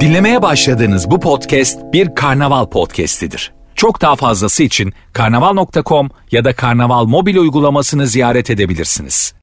[0.00, 3.52] Dinlemeye başladığınız bu podcast bir karnaval podcastidir.
[3.74, 9.34] Çok daha fazlası için karnaval.com ya da karnaval mobil uygulamasını ziyaret edebilirsiniz.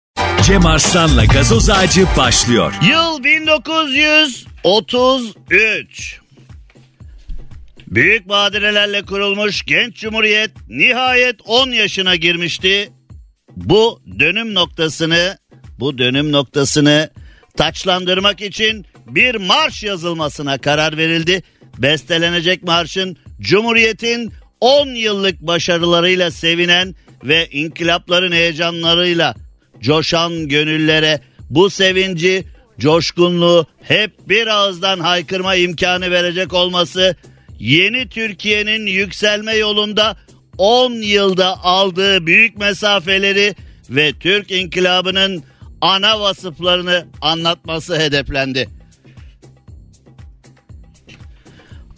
[0.44, 2.74] Cem Arslan'la gazoz ağacı başlıyor.
[2.90, 6.20] Yıl 1933.
[7.88, 12.90] Büyük badirelerle kurulmuş genç cumhuriyet nihayet 10 yaşına girmişti.
[13.56, 15.38] Bu dönüm noktasını,
[15.80, 17.10] bu dönüm noktasını
[17.58, 21.44] taçlandırmak için bir marş yazılmasına karar verildi.
[21.78, 29.36] Bestelenecek marşın Cumhuriyet'in 10 yıllık başarılarıyla sevinen ve inkılapların heyecanlarıyla
[29.82, 32.44] coşan gönüllere bu sevinci,
[32.80, 37.16] coşkunluğu hep bir ağızdan haykırma imkanı verecek olması
[37.60, 40.18] yeni Türkiye'nin yükselme yolunda
[40.58, 43.56] 10 yılda aldığı büyük mesafeleri
[43.90, 45.44] ve Türk inkılabının
[45.82, 48.70] ana vasıflarını anlatması hedeflendi.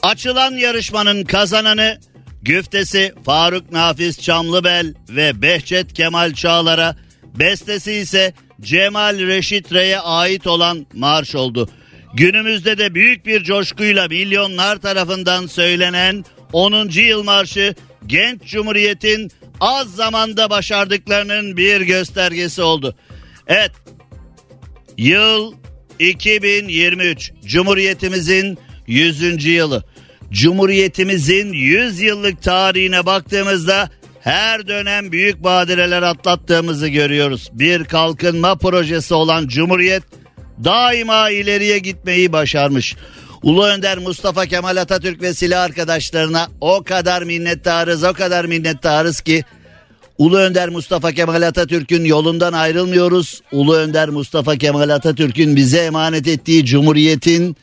[0.04, 2.00] Açılan yarışmanın kazananı
[2.42, 6.96] güftesi Faruk Nafiz Çamlıbel ve Behçet Kemal Çağlar'a,
[7.36, 11.70] bestesi ise Cemal Reşit Rey'e ait olan marş oldu.
[12.14, 16.90] Günümüzde de büyük bir coşkuyla milyonlar tarafından söylenen 10.
[16.90, 17.76] yıl marşı
[18.08, 22.96] genç cumhuriyetin az zamanda başardıklarının bir göstergesi oldu.
[23.50, 23.72] Evet
[24.98, 25.54] yıl
[26.00, 29.46] 2023 Cumhuriyetimizin 100.
[29.46, 29.84] yılı.
[30.32, 33.90] Cumhuriyetimizin 100 yıllık tarihine baktığımızda
[34.20, 37.50] her dönem büyük badireler atlattığımızı görüyoruz.
[37.54, 40.04] Bir kalkınma projesi olan Cumhuriyet
[40.64, 42.96] daima ileriye gitmeyi başarmış.
[43.44, 49.44] Ulu Önder Mustafa Kemal Atatürk ve silah arkadaşlarına o kadar minnettarız o kadar minnettarız ki
[50.20, 53.42] Ulu Önder Mustafa Kemal Atatürk'ün yolundan ayrılmıyoruz.
[53.52, 57.58] Ulu Önder Mustafa Kemal Atatürk'ün bize emanet ettiği cumhuriyetin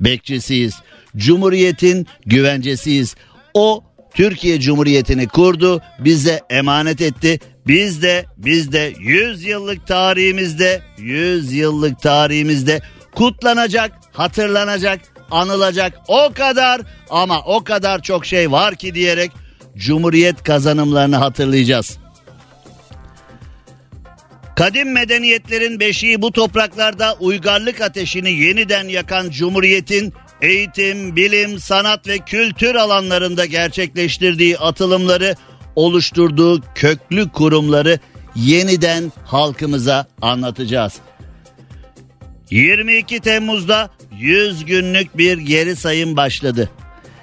[0.00, 0.74] bekçisiyiz.
[1.16, 3.14] Cumhuriyetin güvencesiyiz.
[3.54, 7.40] O Türkiye Cumhuriyeti'ni kurdu, bize emanet etti.
[7.66, 12.80] Biz de biz de 100 yıllık tarihimizde, 100 yıllık tarihimizde
[13.14, 16.80] kutlanacak, hatırlanacak, anılacak o kadar
[17.10, 19.30] ama o kadar çok şey var ki diyerek
[19.78, 21.98] Cumhuriyet kazanımlarını hatırlayacağız.
[24.56, 30.12] Kadim medeniyetlerin beşiği bu topraklarda uygarlık ateşini yeniden yakan Cumhuriyet'in
[30.42, 35.36] eğitim, bilim, sanat ve kültür alanlarında gerçekleştirdiği atılımları,
[35.76, 37.98] oluşturduğu köklü kurumları
[38.36, 40.92] yeniden halkımıza anlatacağız.
[42.50, 46.70] 22 Temmuz'da 100 günlük bir geri sayım başladı.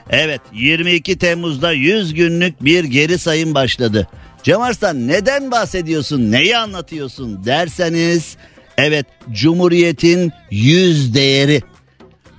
[0.10, 4.08] Evet 22 Temmuz'da 100 günlük bir geri sayım başladı.
[4.44, 8.38] Cem Arslan neden bahsediyorsun neyi anlatıyorsun derseniz
[8.78, 11.62] evet Cumhuriyet'in 100 değeri.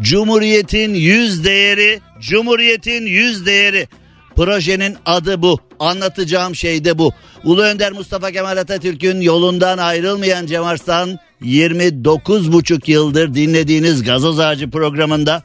[0.00, 3.88] Cumhuriyet'in 100 değeri, Cumhuriyet'in 100 değeri.
[4.36, 5.58] Projenin adı bu.
[5.78, 7.12] Anlatacağım şey de bu.
[7.44, 15.42] Ulu Önder Mustafa Kemal Atatürk'ün yolundan ayrılmayan Cem Arslan 29,5 yıldır dinlediğiniz Gazoz Ağacı programında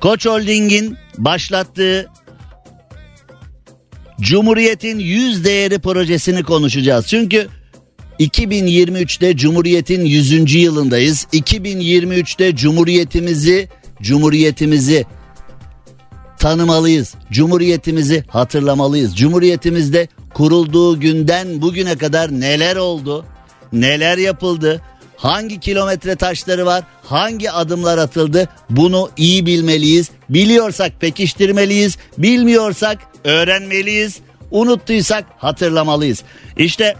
[0.00, 2.10] Koç Holding'in başlattığı
[4.20, 7.06] Cumhuriyet'in 100 değeri projesini konuşacağız.
[7.06, 7.48] Çünkü
[8.20, 10.54] 2023'te Cumhuriyet'in 100.
[10.54, 11.26] yılındayız.
[11.32, 13.68] 2023'te Cumhuriyetimizi
[14.02, 15.06] Cumhuriyetimizi
[16.38, 17.14] tanımalıyız.
[17.32, 19.16] Cumhuriyetimizi hatırlamalıyız.
[19.16, 23.24] Cumhuriyetimizde kurulduğu günden bugüne kadar neler oldu?
[23.72, 24.82] Neler yapıldı?
[25.18, 26.84] Hangi kilometre taşları var?
[27.04, 28.48] Hangi adımlar atıldı?
[28.70, 30.10] Bunu iyi bilmeliyiz.
[30.28, 31.98] Biliyorsak pekiştirmeliyiz.
[32.18, 34.18] Bilmiyorsak öğrenmeliyiz.
[34.50, 36.22] Unuttuysak hatırlamalıyız.
[36.56, 36.96] İşte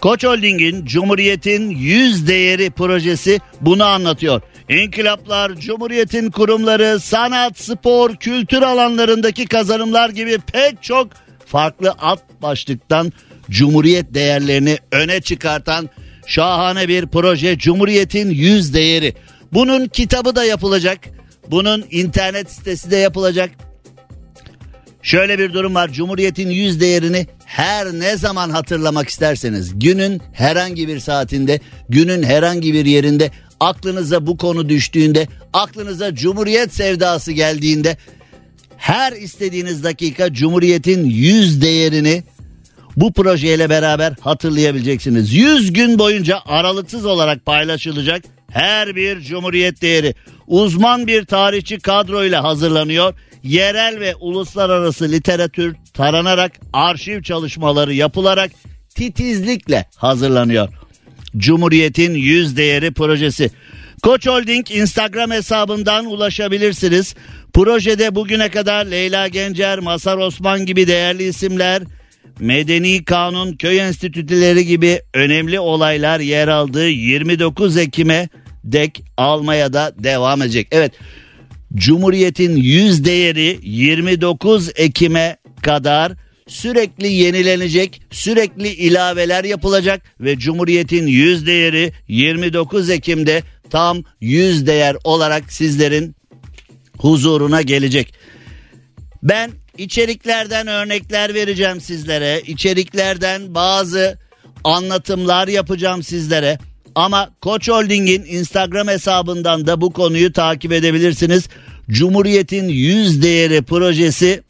[0.00, 4.42] Koç Holding'in Cumhuriyet'in yüz değeri projesi bunu anlatıyor.
[4.68, 11.08] İnkılaplar, Cumhuriyet'in kurumları, sanat, spor, kültür alanlarındaki kazanımlar gibi pek çok
[11.46, 13.12] farklı alt başlıktan
[13.50, 15.90] Cumhuriyet değerlerini öne çıkartan
[16.26, 19.14] şahane bir proje Cumhuriyet'in yüz değeri.
[19.52, 20.98] Bunun kitabı da yapılacak.
[21.50, 23.50] Bunun internet sitesi de yapılacak.
[25.02, 25.92] Şöyle bir durum var.
[25.92, 32.86] Cumhuriyet'in yüz değerini her ne zaman hatırlamak isterseniz günün herhangi bir saatinde, günün herhangi bir
[32.86, 37.96] yerinde aklınıza bu konu düştüğünde, aklınıza Cumhuriyet sevdası geldiğinde
[38.76, 42.22] her istediğiniz dakika Cumhuriyet'in yüz değerini
[42.96, 45.32] bu projeyle beraber hatırlayabileceksiniz.
[45.32, 50.14] 100 gün boyunca aralıksız olarak paylaşılacak her bir cumhuriyet değeri
[50.46, 53.14] uzman bir tarihçi kadroyla hazırlanıyor.
[53.42, 58.50] Yerel ve uluslararası literatür taranarak arşiv çalışmaları yapılarak
[58.94, 60.68] titizlikle hazırlanıyor.
[61.36, 63.50] Cumhuriyetin yüz değeri projesi.
[64.02, 67.14] Koç Holding Instagram hesabından ulaşabilirsiniz.
[67.52, 71.82] Projede bugüne kadar Leyla Gencer, Masar Osman gibi değerli isimler,
[72.40, 78.28] Medeni Kanun, Köy Enstitüleri gibi önemli olaylar yer aldığı 29 Ekim'e
[78.64, 80.68] dek almaya da devam edecek.
[80.70, 80.92] Evet
[81.74, 86.12] Cumhuriyet'in yüz değeri 29 Ekim'e kadar
[86.48, 95.52] sürekli yenilenecek, sürekli ilaveler yapılacak ve Cumhuriyet'in yüz değeri 29 Ekim'de tam yüz değer olarak
[95.52, 96.16] sizlerin
[96.98, 98.14] huzuruna gelecek.
[99.22, 102.40] Ben içeriklerden örnekler vereceğim sizlere.
[102.46, 104.18] İçeriklerden bazı
[104.64, 106.58] anlatımlar yapacağım sizlere.
[106.94, 111.48] Ama Koç Holding'in Instagram hesabından da bu konuyu takip edebilirsiniz.
[111.90, 114.42] Cumhuriyet'in yüz değeri projesi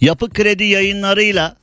[0.00, 1.56] yapı kredi yayınlarıyla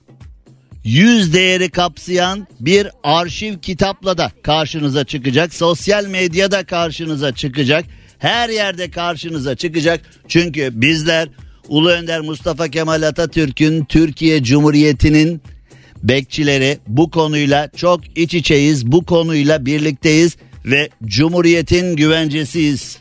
[0.84, 5.54] yüz değeri kapsayan bir arşiv kitapla da karşınıza çıkacak.
[5.54, 7.86] Sosyal medyada karşınıza çıkacak.
[8.20, 10.02] Her yerde karşınıza çıkacak.
[10.28, 11.30] Çünkü bizler
[11.70, 15.42] Ulu Önder Mustafa Kemal Atatürk'ün Türkiye Cumhuriyeti'nin
[16.04, 18.88] bekçileri bu konuyla çok iç içeyiz.
[18.88, 22.98] Bu konuyla birlikteyiz ve Cumhuriyet'in güvencesiyiz.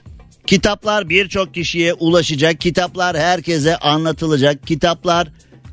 [0.46, 2.60] Kitaplar birçok kişiye ulaşacak.
[2.60, 4.66] Kitaplar herkese anlatılacak.
[4.66, 5.28] Kitaplar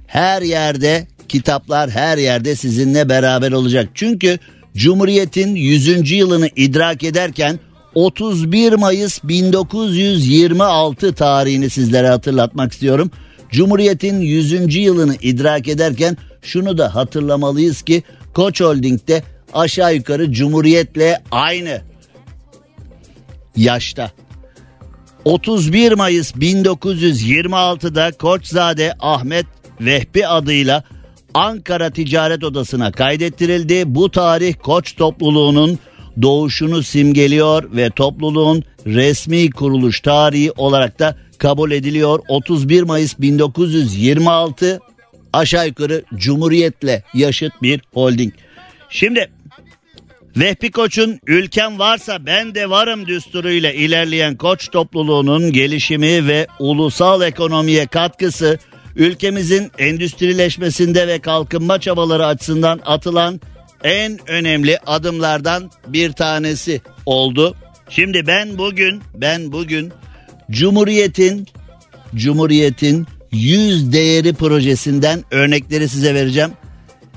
[0.08, 3.90] her yerde, kitaplar her yerde sizinle beraber olacak.
[3.94, 4.40] Çünkü
[4.76, 6.12] Cumhuriyet'in 100.
[6.12, 7.60] yılını idrak ederken
[7.96, 13.12] 31 Mayıs 1926 tarihini sizlere hatırlatmak istiyorum.
[13.50, 14.76] Cumhuriyet'in 100.
[14.76, 18.04] yılını idrak ederken şunu da hatırlamalıyız ki
[18.34, 21.82] Koç Holding'de aşağı yukarı Cumhuriyet'le aynı
[23.56, 24.12] yaşta.
[25.26, 29.46] 31 Mayıs 1926'da Koçzade Ahmet
[29.82, 30.84] Vehbi adıyla
[31.34, 33.84] Ankara Ticaret Odası'na kaydettirildi.
[33.86, 35.80] Bu tarih Koç topluluğunun
[36.22, 42.20] doğuşunu simgeliyor ve topluluğun resmi kuruluş tarihi olarak da kabul ediliyor.
[42.28, 44.80] 31 Mayıs 1926
[45.34, 48.34] aşağı yukarı Cumhuriyet'le yaşıt bir holding.
[48.90, 49.32] Şimdi
[50.38, 57.88] Vehbi Koç'un ülkem varsa ben de varım düsturuyla ilerleyen Koç topluluğunun gelişimi ve ulusal ekonomiye
[57.88, 58.60] katkısı
[58.96, 63.42] ülkemizin endüstrileşmesinde ve kalkınma çabaları açısından atılan
[63.84, 67.56] en önemli adımlardan bir tanesi oldu.
[67.90, 69.94] Şimdi ben bugün ben bugün
[70.52, 71.48] Cumhuriyet'in
[72.16, 76.52] Cumhuriyet'in yüz değeri projesinden örnekleri size vereceğim.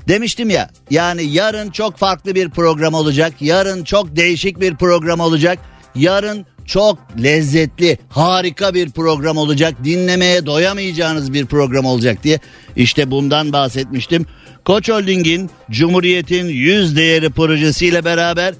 [0.07, 3.33] Demiştim ya yani yarın çok farklı bir program olacak.
[3.39, 5.59] Yarın çok değişik bir program olacak.
[5.95, 9.73] Yarın çok lezzetli, harika bir program olacak.
[9.83, 12.39] Dinlemeye doyamayacağınız bir program olacak diye.
[12.75, 14.25] İşte bundan bahsetmiştim.
[14.65, 18.53] Koç Holding'in Cumhuriyet'in yüz değeri projesiyle beraber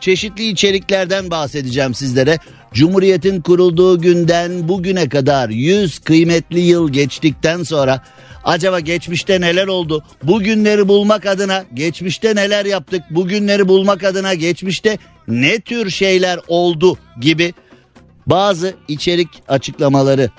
[0.00, 2.38] çeşitli içeriklerden bahsedeceğim sizlere.
[2.74, 8.02] Cumhuriyet'in kurulduğu günden bugüne kadar 100 kıymetli yıl geçtikten sonra
[8.44, 10.04] acaba geçmişte neler oldu?
[10.22, 13.02] Bugünleri bulmak adına geçmişte neler yaptık?
[13.10, 14.98] Bugünleri bulmak adına geçmişte
[15.28, 17.54] ne tür şeyler oldu gibi
[18.26, 20.30] bazı içerik açıklamaları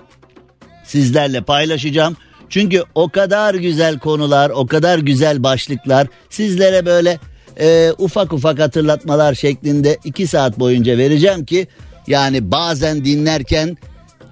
[0.86, 2.18] sizlerle paylaşacağım.
[2.50, 7.20] Çünkü o kadar güzel konular, o kadar güzel başlıklar sizlere böyle
[7.60, 11.68] e, ufak ufak hatırlatmalar şeklinde iki saat boyunca vereceğim ki
[12.08, 13.78] yani bazen dinlerken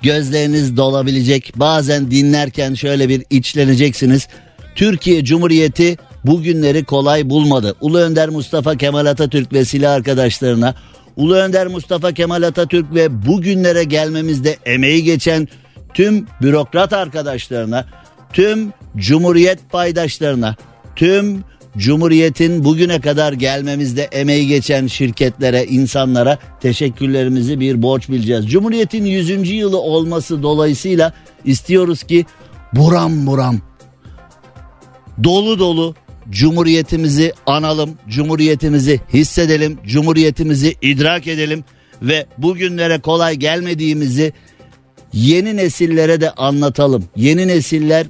[0.02, 1.54] gözleriniz dolabilecek.
[1.56, 4.28] Bazen dinlerken şöyle bir içleneceksiniz.
[4.76, 7.76] Türkiye Cumhuriyeti bugünleri kolay bulmadı.
[7.82, 10.76] Ulu Önder Mustafa Kemal Atatürk ve silah arkadaşlarına,
[11.16, 15.48] Ulu Önder Mustafa Kemal Atatürk ve bugünlere gelmemizde emeği geçen
[15.94, 17.86] tüm bürokrat arkadaşlarına,
[18.34, 20.56] tüm Cumhuriyet paydaşlarına,
[20.96, 21.44] tüm
[21.78, 28.50] Cumhuriyet'in bugüne kadar gelmemizde emeği geçen şirketlere, insanlara teşekkürlerimizi bir borç bileceğiz.
[28.50, 29.52] Cumhuriyet'in 100.
[29.52, 31.14] yılı olması dolayısıyla
[31.46, 32.26] istiyoruz ki
[32.74, 33.62] buram buram
[35.24, 35.96] dolu dolu
[36.30, 41.64] Cumhuriyetimizi analım, Cumhuriyetimizi hissedelim, Cumhuriyetimizi idrak edelim
[42.02, 44.34] ve bugünlere kolay gelmediğimizi
[45.14, 47.06] yeni nesillere de anlatalım.
[47.16, 48.08] Yeni nesiller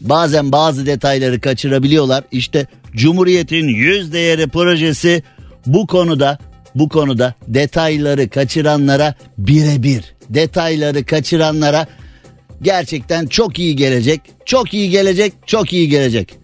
[0.00, 2.24] bazen bazı detayları kaçırabiliyorlar.
[2.32, 5.22] İşte Cumhuriyet'in yüz değeri projesi
[5.66, 6.38] bu konuda
[6.74, 11.86] bu konuda detayları kaçıranlara birebir detayları kaçıranlara
[12.62, 14.20] gerçekten çok iyi gelecek.
[14.44, 16.36] Çok iyi gelecek, çok iyi gelecek.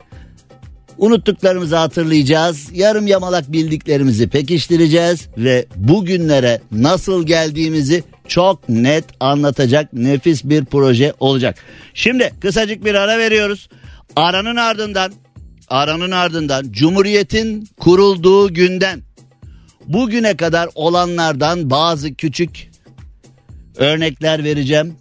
[0.99, 2.69] Unuttuklarımızı hatırlayacağız.
[2.73, 11.57] Yarım yamalak bildiklerimizi pekiştireceğiz ve bugünlere nasıl geldiğimizi çok net anlatacak nefis bir proje olacak.
[11.95, 13.69] Şimdi kısacık bir ara veriyoruz.
[14.17, 15.13] Aranın ardından
[15.69, 19.03] aranın ardından Cumhuriyet'in kurulduğu günden
[19.87, 22.71] bugüne kadar olanlardan bazı küçük
[23.77, 24.97] örnekler vereceğim.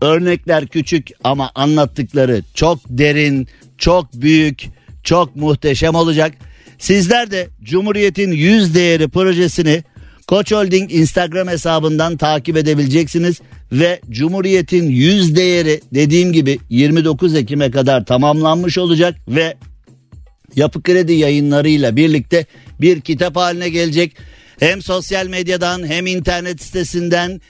[0.00, 3.48] Örnekler küçük ama anlattıkları çok derin,
[3.78, 4.62] çok büyük,
[5.04, 6.34] çok muhteşem olacak.
[6.78, 9.82] Sizler de Cumhuriyet'in yüz değeri projesini
[10.26, 13.40] Koç Holding Instagram hesabından takip edebileceksiniz
[13.72, 19.56] ve Cumhuriyet'in yüz değeri dediğim gibi 29 Ekim'e kadar tamamlanmış olacak ve
[20.56, 22.46] Yapı Kredi yayınlarıyla birlikte
[22.80, 24.16] bir kitap haline gelecek.
[24.60, 27.40] Hem sosyal medyadan hem internet sitesinden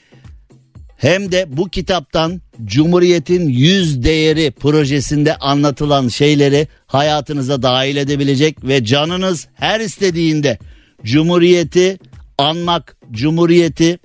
[1.03, 9.49] hem de bu kitaptan Cumhuriyet'in yüz değeri projesinde anlatılan şeyleri hayatınıza dahil edebilecek ve canınız
[9.55, 10.59] her istediğinde
[11.05, 11.99] Cumhuriyet'i
[12.39, 13.99] anmak, Cumhuriyet'i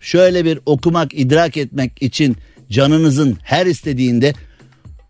[0.00, 2.36] şöyle bir okumak, idrak etmek için
[2.70, 4.34] canınızın her istediğinde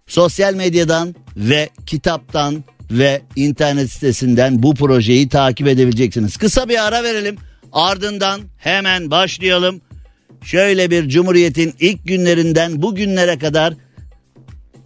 [0.06, 6.36] sosyal medyadan ve kitaptan ve internet sitesinden bu projeyi takip edebileceksiniz.
[6.36, 7.36] Kısa bir ara verelim.
[7.72, 9.80] Ardından hemen başlayalım.
[10.44, 13.74] Şöyle bir Cumhuriyet'in ilk günlerinden bugünlere kadar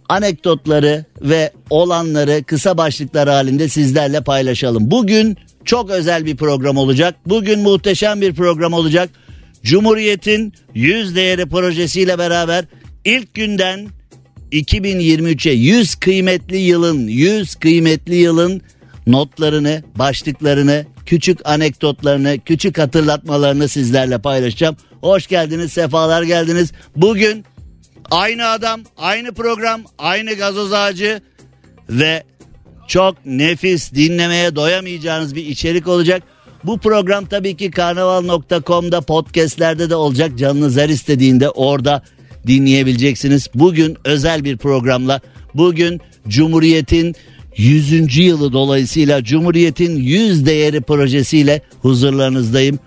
[0.09, 4.91] anekdotları ve olanları kısa başlıklar halinde sizlerle paylaşalım.
[4.91, 7.15] Bugün çok özel bir program olacak.
[7.25, 9.09] Bugün muhteşem bir program olacak.
[9.63, 12.65] Cumhuriyet'in yüz değeri projesiyle beraber
[13.05, 13.87] ilk günden
[14.51, 18.61] 2023'e 100 kıymetli yılın 100 kıymetli yılın
[19.07, 24.77] notlarını, başlıklarını, küçük anekdotlarını, küçük hatırlatmalarını sizlerle paylaşacağım.
[25.01, 26.71] Hoş geldiniz, sefalar geldiniz.
[26.95, 27.45] Bugün
[28.11, 31.21] aynı adam, aynı program, aynı gazoz ağacı
[31.89, 32.23] ve
[32.87, 36.23] çok nefis dinlemeye doyamayacağınız bir içerik olacak.
[36.63, 40.37] Bu program tabii ki karnaval.com'da podcastlerde de olacak.
[40.37, 42.03] Canınız her istediğinde orada
[42.47, 43.49] dinleyebileceksiniz.
[43.55, 45.21] Bugün özel bir programla
[45.53, 47.15] bugün Cumhuriyet'in
[47.57, 48.17] 100.
[48.17, 52.79] yılı dolayısıyla Cumhuriyet'in 100 değeri projesiyle huzurlarınızdayım.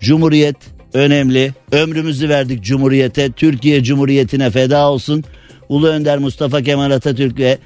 [0.00, 0.56] Cumhuriyet
[0.94, 1.52] önemli.
[1.72, 3.32] Ömrümüzü verdik Cumhuriyet'e.
[3.32, 5.24] Türkiye Cumhuriyeti'ne feda olsun.
[5.68, 7.58] Ulu Önder Mustafa Kemal Atatürk ve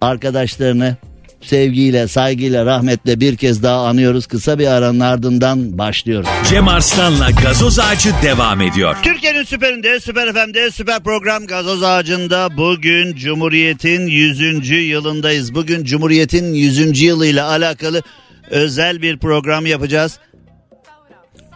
[0.00, 0.96] arkadaşlarını
[1.40, 4.26] sevgiyle, saygıyla, rahmetle bir kez daha anıyoruz.
[4.26, 6.28] Kısa bir aranın ardından başlıyoruz.
[6.50, 8.96] Cem Arslan'la gazoz ağacı devam ediyor.
[9.02, 14.70] Türkiye'nin süperinde, süper FM'de, süper program Gazoz Ağacı'nda bugün Cumhuriyet'in 100.
[14.70, 15.54] yılındayız.
[15.54, 17.02] Bugün Cumhuriyet'in 100.
[17.02, 18.02] yılıyla alakalı
[18.50, 20.18] özel bir program yapacağız.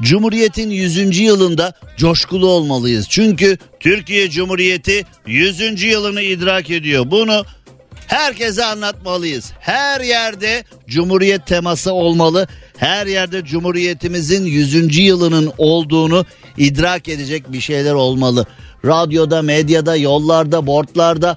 [0.03, 1.19] Cumhuriyet'in 100.
[1.19, 3.07] yılında coşkulu olmalıyız.
[3.09, 5.83] Çünkü Türkiye Cumhuriyeti 100.
[5.83, 7.11] yılını idrak ediyor.
[7.11, 7.45] Bunu
[8.07, 9.53] herkese anlatmalıyız.
[9.61, 12.49] Her yerde Cumhuriyet teması olmalı.
[12.77, 14.99] Her yerde Cumhuriyetimizin 100.
[14.99, 16.27] yılının olduğunu
[16.57, 18.47] idrak edecek bir şeyler olmalı.
[18.85, 21.37] Radyoda, medyada, yollarda, bordlarda,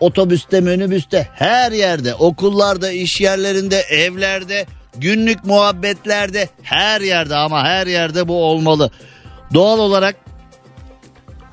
[0.00, 4.66] otobüste, minibüste, her yerde, okullarda, iş yerlerinde, evlerde,
[5.00, 8.90] günlük muhabbetlerde, her yerde ama her yerde bu olmalı.
[9.54, 10.16] Doğal olarak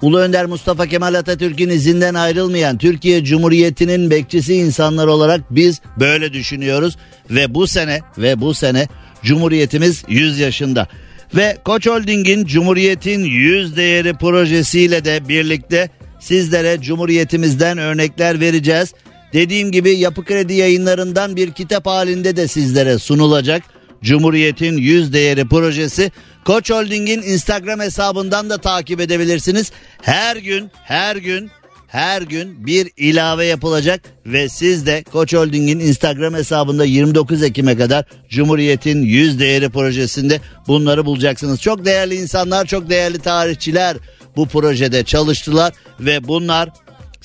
[0.02, 6.98] Ulu Önder Mustafa Kemal Atatürk'ün izinden ayrılmayan Türkiye Cumhuriyeti'nin bekçisi insanlar olarak biz böyle düşünüyoruz
[7.30, 8.88] ve bu sene ve bu sene
[9.24, 10.88] Cumhuriyetimiz 100 yaşında.
[11.36, 18.94] Ve Koç Holding'in Cumhuriyet'in 100 değeri projesiyle de birlikte sizlere Cumhuriyetimizden örnekler vereceğiz.
[19.34, 23.64] Dediğim gibi Yapı Kredi yayınlarından bir kitap halinde de sizlere sunulacak.
[24.04, 26.12] Cumhuriyet'in 100 değeri projesi
[26.46, 29.72] Koç Holding'in Instagram hesabından da takip edebilirsiniz.
[30.02, 31.52] Her gün her gün
[31.88, 38.06] her gün bir ilave yapılacak ve siz de Koç Holding'in Instagram hesabında 29 Ekim'e kadar
[38.30, 41.62] Cumhuriyet'in 100 değeri projesinde bunları bulacaksınız.
[41.62, 43.98] Çok değerli insanlar, çok değerli tarihçiler
[44.36, 46.70] bu projede çalıştılar ve bunlar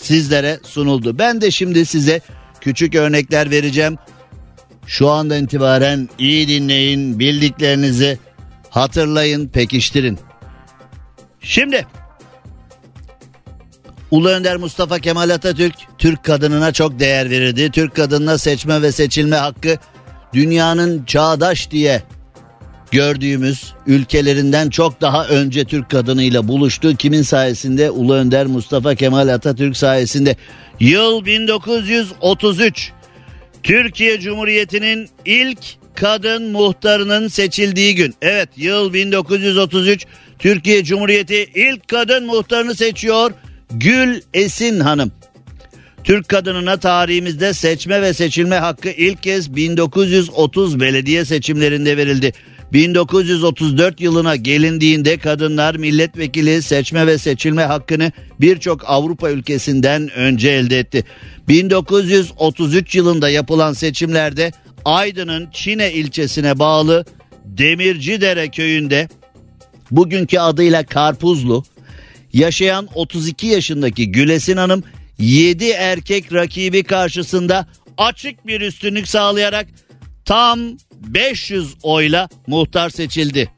[0.03, 1.19] sizlere sunuldu.
[1.19, 2.21] Ben de şimdi size
[2.61, 3.99] küçük örnekler vereceğim.
[4.87, 8.19] Şu anda itibaren iyi dinleyin, bildiklerinizi
[8.71, 10.19] hatırlayın, pekiştirin.
[11.41, 11.87] Şimdi
[14.11, 17.71] Ulu Önder Mustafa Kemal Atatürk Türk kadınına çok değer verirdi.
[17.71, 19.77] Türk kadınına seçme ve seçilme hakkı
[20.33, 22.03] dünyanın çağdaş diye
[22.91, 26.97] gördüğümüz ülkelerinden çok daha önce Türk kadınıyla buluştu.
[26.97, 27.91] Kimin sayesinde?
[27.91, 30.37] Ulu Önder Mustafa Kemal Atatürk sayesinde.
[30.81, 32.93] Yıl 1933.
[33.63, 35.59] Türkiye Cumhuriyeti'nin ilk
[35.95, 38.15] kadın muhtarının seçildiği gün.
[38.23, 40.07] Evet yıl 1933
[40.39, 43.31] Türkiye Cumhuriyeti ilk kadın muhtarını seçiyor.
[43.71, 45.13] Gül Esin Hanım.
[46.05, 52.33] Türk kadınına tarihimizde seçme ve seçilme hakkı ilk kez 1930 belediye seçimlerinde verildi.
[52.73, 61.05] 1934 yılına gelindiğinde kadınlar milletvekili seçme ve seçilme hakkını birçok Avrupa ülkesinden önce elde etti.
[61.49, 64.53] 1933 yılında yapılan seçimlerde
[64.85, 67.05] Aydın'ın Çine ilçesine bağlı
[67.45, 69.09] Demircidere köyünde
[69.91, 71.65] bugünkü adıyla Karpuzlu
[72.33, 74.85] yaşayan 32 yaşındaki Gülesin Hanım
[75.19, 77.67] 7 erkek rakibi karşısında
[77.99, 79.67] açık bir üstünlük sağlayarak
[80.25, 80.59] tam
[81.01, 83.51] 500 oyla muhtar seçildi.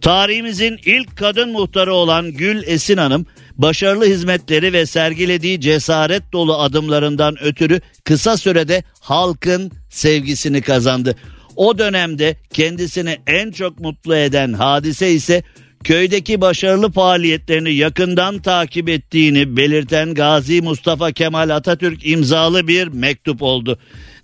[0.00, 3.26] Tarihimizin ilk kadın muhtarı olan Gül Esin Hanım
[3.58, 11.16] başarılı hizmetleri ve sergilediği cesaret dolu adımlarından ötürü kısa sürede halkın sevgisini kazandı.
[11.56, 15.42] O dönemde kendisini en çok mutlu eden hadise ise
[15.84, 23.78] köydeki başarılı faaliyetlerini yakından takip ettiğini belirten Gazi Mustafa Kemal Atatürk imzalı bir mektup oldu.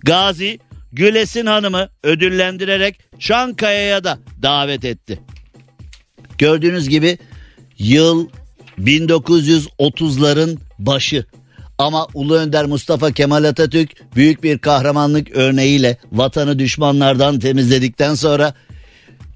[0.05, 0.59] Gazi
[0.93, 5.21] Gülesin Hanım'ı ödüllendirerek Çankaya'ya da davet etti.
[6.39, 7.19] Gördüğünüz gibi
[7.79, 8.29] yıl
[8.79, 11.25] 1930'ların başı.
[11.79, 18.55] Ama Ulu Önder Mustafa Kemal Atatürk büyük bir kahramanlık örneğiyle vatanı düşmanlardan temizledikten sonra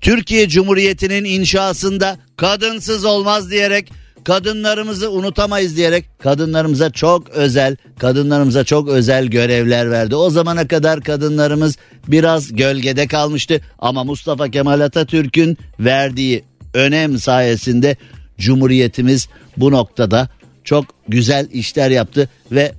[0.00, 3.92] Türkiye Cumhuriyeti'nin inşasında kadınsız olmaz diyerek
[4.24, 10.16] kadınlarımızı unutamayız diyerek kadınlarımıza çok özel kadınlarımıza çok özel görevler verdi.
[10.16, 11.76] O zamana kadar kadınlarımız
[12.08, 17.96] biraz gölgede kalmıştı ama Mustafa Kemal Atatürk'ün verdiği önem sayesinde
[18.38, 20.28] Cumhuriyetimiz bu noktada
[20.64, 22.72] çok güzel işler yaptı ve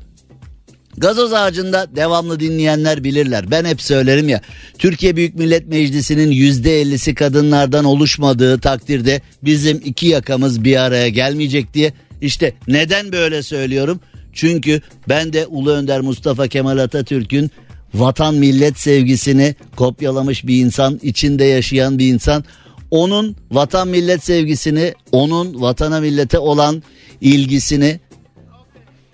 [0.98, 3.52] Gazoz ağacında devamlı dinleyenler bilirler.
[3.52, 4.42] Ben hep söylerim ya.
[4.78, 11.74] Türkiye Büyük Millet Meclisi'nin yüzde ellisi kadınlardan oluşmadığı takdirde bizim iki yakamız bir araya gelmeyecek
[11.74, 11.94] diye.
[12.22, 14.00] İşte neden böyle söylüyorum?
[14.34, 17.52] Çünkü ben de Ulu Önder Mustafa Kemal Atatürk'ün
[17.94, 22.44] vatan millet sevgisini kopyalamış bir insan, içinde yaşayan bir insan.
[22.92, 26.84] Onun vatan millet sevgisini, onun vatana millete olan
[27.22, 28.00] ilgisini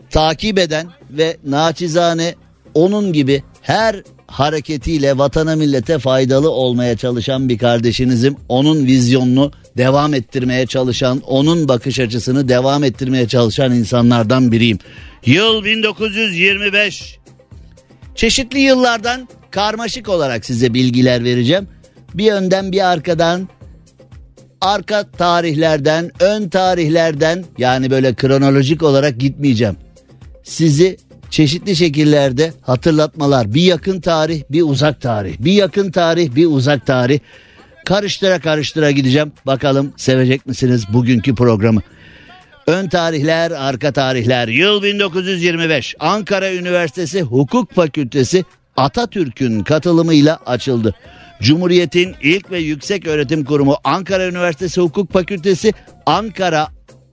[0.09, 2.35] takip eden ve naçizane
[2.73, 3.95] onun gibi her
[4.27, 8.35] hareketiyle vatana millete faydalı olmaya çalışan bir kardeşinizim.
[8.49, 14.79] Onun vizyonunu devam ettirmeye çalışan, onun bakış açısını devam ettirmeye çalışan insanlardan biriyim.
[15.25, 17.17] Yıl 1925.
[18.15, 21.67] Çeşitli yıllardan karmaşık olarak size bilgiler vereceğim.
[22.13, 23.49] Bir önden bir arkadan
[24.61, 29.75] arka tarihlerden, ön tarihlerden yani böyle kronolojik olarak gitmeyeceğim
[30.43, 30.97] sizi
[31.31, 33.53] çeşitli şekillerde hatırlatmalar.
[33.53, 35.35] Bir yakın tarih, bir uzak tarih.
[35.39, 37.19] Bir yakın tarih, bir uzak tarih.
[37.85, 39.31] Karıştıra karıştıra gideceğim.
[39.45, 41.81] Bakalım sevecek misiniz bugünkü programı?
[42.67, 44.47] Ön tarihler, arka tarihler.
[44.47, 45.95] Yıl 1925.
[45.99, 48.45] Ankara Üniversitesi Hukuk Fakültesi
[48.77, 50.95] Atatürk'ün katılımıyla açıldı.
[51.41, 55.73] Cumhuriyet'in ilk ve yüksek öğretim kurumu Ankara Üniversitesi Hukuk Fakültesi
[56.05, 56.67] Ankara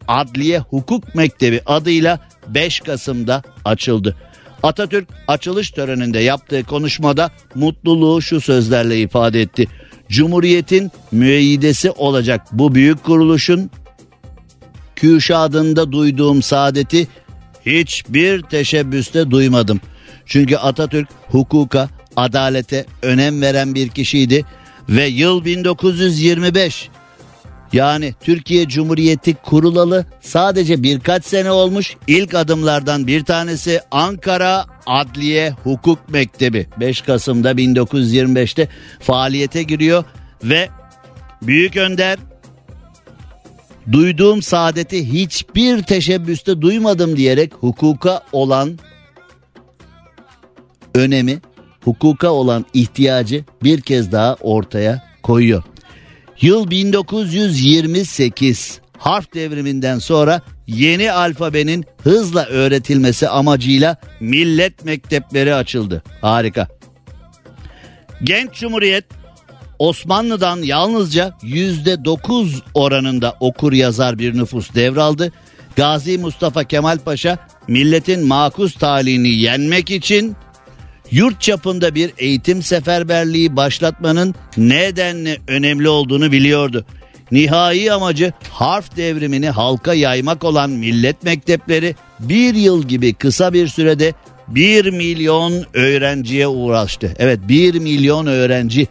[0.09, 4.17] Adliye Hukuk Mektebi adıyla 5 Kasım'da açıldı.
[4.63, 9.67] Atatürk açılış töreninde yaptığı konuşmada mutluluğu şu sözlerle ifade etti.
[10.09, 13.71] Cumhuriyetin müeyyidesi olacak bu büyük kuruluşun
[14.97, 17.09] Kürşad'ında duyduğum saadeti
[17.67, 19.81] hiçbir teşebbüste duymadım.
[20.27, 24.45] Çünkü Atatürk hukuka, adalete önem veren bir kişiydi
[24.89, 26.89] ve yıl 1925
[27.73, 31.97] yani Türkiye Cumhuriyeti kurulalı sadece birkaç sene olmuş.
[32.07, 38.69] İlk adımlardan bir tanesi Ankara Adliye Hukuk Mektebi 5 Kasım'da 1925'te
[39.01, 40.05] faaliyete giriyor
[40.45, 40.69] ve
[41.43, 42.19] Büyük Önder
[43.93, 48.79] duyduğum saadeti hiçbir teşebbüste duymadım diyerek hukuka olan
[50.95, 51.39] önemi,
[51.85, 55.63] hukuka olan ihtiyacı bir kez daha ortaya koyuyor.
[56.41, 66.03] Yıl 1928 harf devriminden sonra yeni alfabenin hızla öğretilmesi amacıyla millet mektepleri açıldı.
[66.21, 66.69] Harika.
[68.25, 69.05] Genç Cumhuriyet
[69.79, 75.33] Osmanlı'dan yalnızca yüzde dokuz oranında okur yazar bir nüfus devraldı.
[75.77, 80.37] Gazi Mustafa Kemal Paşa milletin makus talihini yenmek için
[81.11, 86.85] yurt çapında bir eğitim seferberliği başlatmanın nedenle önemli olduğunu biliyordu.
[87.33, 94.15] Nihai amacı harf devrimini halka yaymak olan millet mektepleri bir yıl gibi kısa bir sürede
[94.49, 97.15] bir milyon öğrenciye uğraştı.
[97.19, 98.87] Evet bir milyon öğrenci.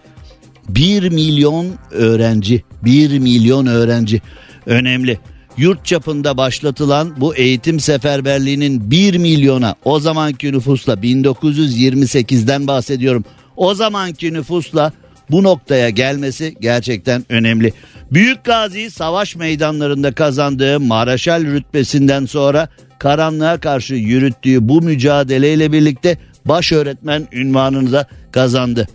[0.70, 2.64] bir milyon öğrenci.
[2.84, 4.22] bir milyon öğrenci.
[4.66, 5.20] Önemli
[5.58, 13.26] yurt çapında başlatılan bu eğitim seferberliğinin 1 milyona o zamanki nüfusla 1928'den bahsediyorum.
[13.56, 14.92] O zamanki nüfusla
[15.32, 17.74] bu noktaya gelmesi gerçekten önemli.
[18.12, 26.72] Büyük Gazi savaş meydanlarında kazandığı Maraşal rütbesinden sonra karanlığa karşı yürüttüğü bu mücadeleyle birlikte baş
[26.72, 28.88] öğretmen ünvanını da kazandı.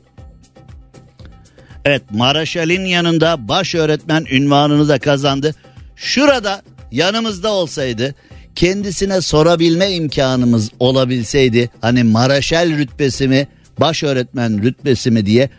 [1.85, 5.55] Evet Maraşal'in yanında baş öğretmen ünvanını da kazandı.
[5.97, 8.15] Şurada yanımızda olsaydı
[8.55, 13.49] kendisine sorabilme imkanımız olabilseydi hani Maraşal rütbesi mi
[13.81, 15.51] baş öğretmen rütbesi mi diye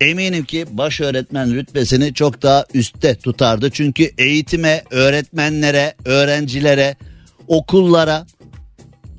[0.00, 3.70] eminim ki baş öğretmen rütbesini çok daha üstte tutardı.
[3.70, 6.96] Çünkü eğitime, öğretmenlere, öğrencilere,
[7.48, 8.26] okullara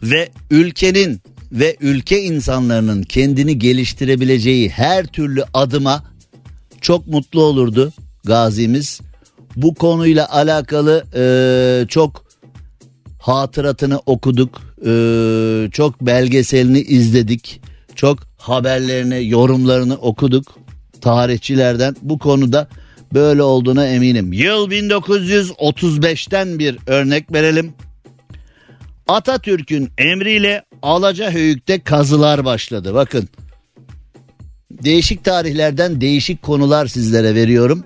[0.04, 6.04] ve ülkenin ve ülke insanlarının kendini geliştirebileceği her türlü adıma
[6.82, 7.94] çok mutlu olurdu
[8.26, 9.02] gazimiz.
[9.62, 12.26] Bu konuyla alakalı e, çok
[13.19, 14.91] hatıratını okuduk, e,
[15.72, 17.62] çok belgeselini izledik,
[17.95, 20.58] çok haberlerini, yorumlarını okuduk
[21.02, 21.95] tarihçilerden.
[22.02, 22.67] Bu konuda
[23.13, 24.34] böyle olduğuna eminim.
[24.34, 27.74] Yıl 1935'ten bir örnek verelim.
[29.08, 32.93] Atatürk'ün emriyle Alacahöyük'te kazılar başladı.
[32.93, 33.30] Bakın
[34.72, 37.84] değişik tarihlerden değişik konular sizlere veriyorum.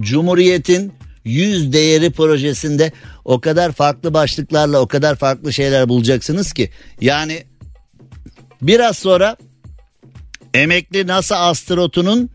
[0.00, 0.92] Cumhuriyet'in
[1.24, 2.92] yüz değeri projesinde
[3.24, 6.70] o kadar farklı başlıklarla o kadar farklı şeyler bulacaksınız ki.
[7.00, 7.44] Yani
[8.62, 9.36] biraz sonra
[10.54, 12.30] emekli NASA astronotunun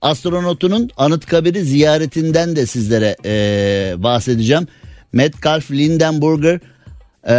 [0.00, 4.66] astronotunun Anıtkabir'i ziyaretinden de sizlere ee, bahsedeceğim.
[5.12, 6.60] Metcalf Lindenburger
[7.28, 7.34] e,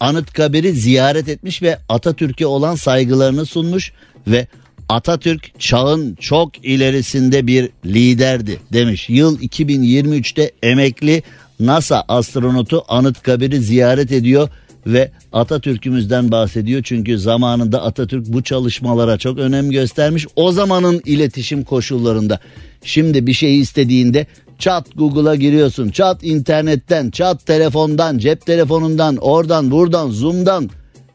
[0.00, 3.92] Anıtkabir'i ziyaret etmiş ve Atatürk'e olan saygılarını sunmuş
[4.26, 4.46] ve
[4.90, 9.10] Atatürk çağın çok ilerisinde bir liderdi demiş.
[9.10, 11.22] Yıl 2023'te emekli
[11.60, 14.48] NASA astronotu Anıtkabir'i ziyaret ediyor
[14.86, 16.82] ve Atatürk'ümüzden bahsediyor.
[16.82, 20.26] Çünkü zamanında Atatürk bu çalışmalara çok önem göstermiş.
[20.36, 22.40] O zamanın iletişim koşullarında.
[22.84, 24.26] Şimdi bir şey istediğinde
[24.58, 25.90] çat Google'a giriyorsun.
[25.90, 30.70] Çat internetten, çat telefondan, cep telefonundan, oradan, buradan, Zoom'dan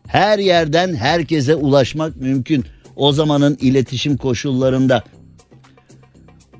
[0.07, 2.65] her yerden herkese ulaşmak mümkün.
[2.95, 5.03] O zamanın iletişim koşullarında.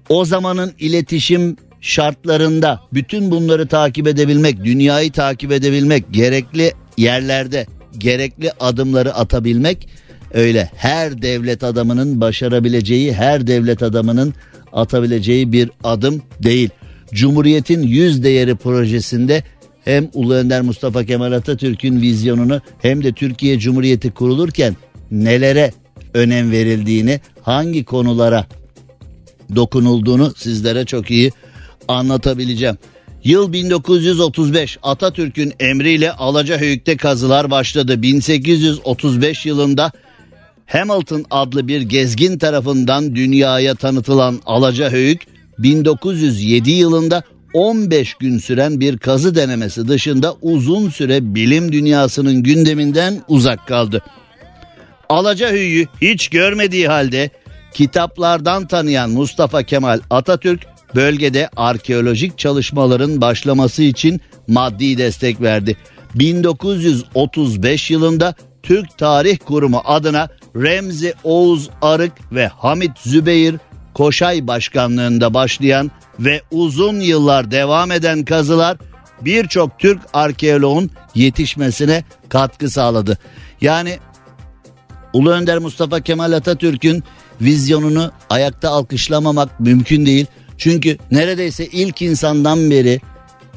[0.09, 7.65] O zamanın iletişim şartlarında bütün bunları takip edebilmek, dünyayı takip edebilmek, gerekli yerlerde
[7.97, 9.87] gerekli adımları atabilmek
[10.33, 14.33] öyle her devlet adamının başarabileceği, her devlet adamının
[14.73, 16.69] atabileceği bir adım değil.
[17.13, 19.43] Cumhuriyetin yüz değeri projesinde
[19.85, 24.75] hem Ulu Önder Mustafa Kemal Atatürk'ün vizyonunu hem de Türkiye Cumhuriyeti kurulurken
[25.11, 25.71] nelere
[26.15, 28.45] önem verildiğini, hangi konulara
[29.55, 31.31] dokunulduğunu sizlere çok iyi
[31.87, 32.77] anlatabileceğim.
[33.23, 38.01] Yıl 1935 Atatürk'ün emriyle Alacahöyük'te kazılar başladı.
[38.01, 39.91] 1835 yılında
[40.65, 45.21] Hamilton adlı bir gezgin tarafından dünyaya tanıtılan Alacahöyük
[45.59, 47.23] 1907 yılında
[47.53, 54.01] 15 gün süren bir kazı denemesi dışında uzun süre bilim dünyasının gündeminden uzak kaldı.
[55.09, 57.29] Alacahöyük'ü hiç görmediği halde
[57.73, 65.77] kitaplardan tanıyan Mustafa Kemal Atatürk bölgede arkeolojik çalışmaların başlaması için maddi destek verdi.
[66.15, 73.55] 1935 yılında Türk Tarih Kurumu adına Remzi Oğuz Arık ve Hamit Zübeyir
[73.93, 78.77] Koşay başkanlığında başlayan ve uzun yıllar devam eden kazılar
[79.21, 83.17] birçok Türk arkeoloğun yetişmesine katkı sağladı.
[83.61, 83.99] Yani
[85.15, 87.03] Ulu Önder Mustafa Kemal Atatürk'ün
[87.41, 90.25] vizyonunu ayakta alkışlamamak mümkün değil.
[90.57, 93.01] Çünkü neredeyse ilk insandan beri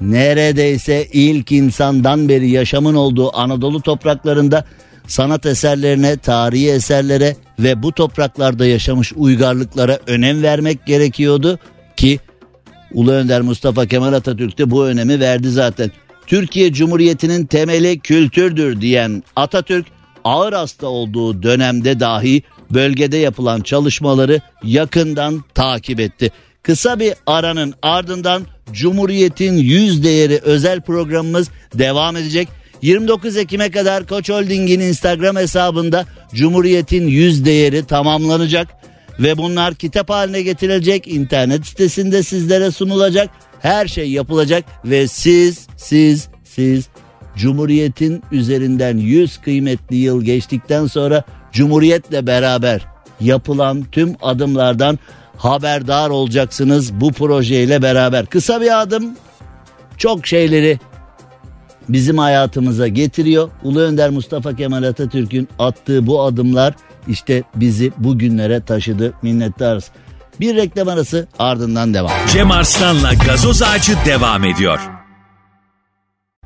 [0.00, 4.64] neredeyse ilk insandan beri yaşamın olduğu Anadolu topraklarında
[5.06, 11.58] sanat eserlerine, tarihi eserlere ve bu topraklarda yaşamış uygarlıklara önem vermek gerekiyordu
[11.96, 12.20] ki
[12.92, 15.90] Ulu Önder Mustafa Kemal Atatürk de bu önemi verdi zaten.
[16.26, 25.44] Türkiye Cumhuriyeti'nin temeli kültürdür diyen Atatürk ağır hasta olduğu dönemde dahi bölgede yapılan çalışmaları yakından
[25.54, 26.30] takip etti.
[26.62, 32.48] Kısa bir aranın ardından Cumhuriyet'in yüz değeri özel programımız devam edecek.
[32.82, 38.68] 29 Ekim'e kadar Koç Holding'in Instagram hesabında Cumhuriyet'in yüz değeri tamamlanacak
[39.18, 41.08] ve bunlar kitap haline getirilecek.
[41.08, 43.30] internet sitesinde sizlere sunulacak.
[43.60, 46.88] Her şey yapılacak ve siz siz siz
[47.38, 52.86] Cumhuriyet'in üzerinden 100 kıymetli yıl geçtikten sonra Cumhuriyet'le beraber
[53.20, 54.98] yapılan tüm adımlardan
[55.36, 58.26] haberdar olacaksınız bu projeyle beraber.
[58.26, 59.16] Kısa bir adım
[59.96, 60.78] çok şeyleri
[61.88, 63.50] bizim hayatımıza getiriyor.
[63.62, 66.74] Ulu Önder Mustafa Kemal Atatürk'ün attığı bu adımlar
[67.08, 69.90] işte bizi bugünlere taşıdı minnettarız.
[70.40, 72.12] Bir reklam arası ardından devam.
[72.32, 74.80] Cem Arslan'la gazoz ağacı devam ediyor.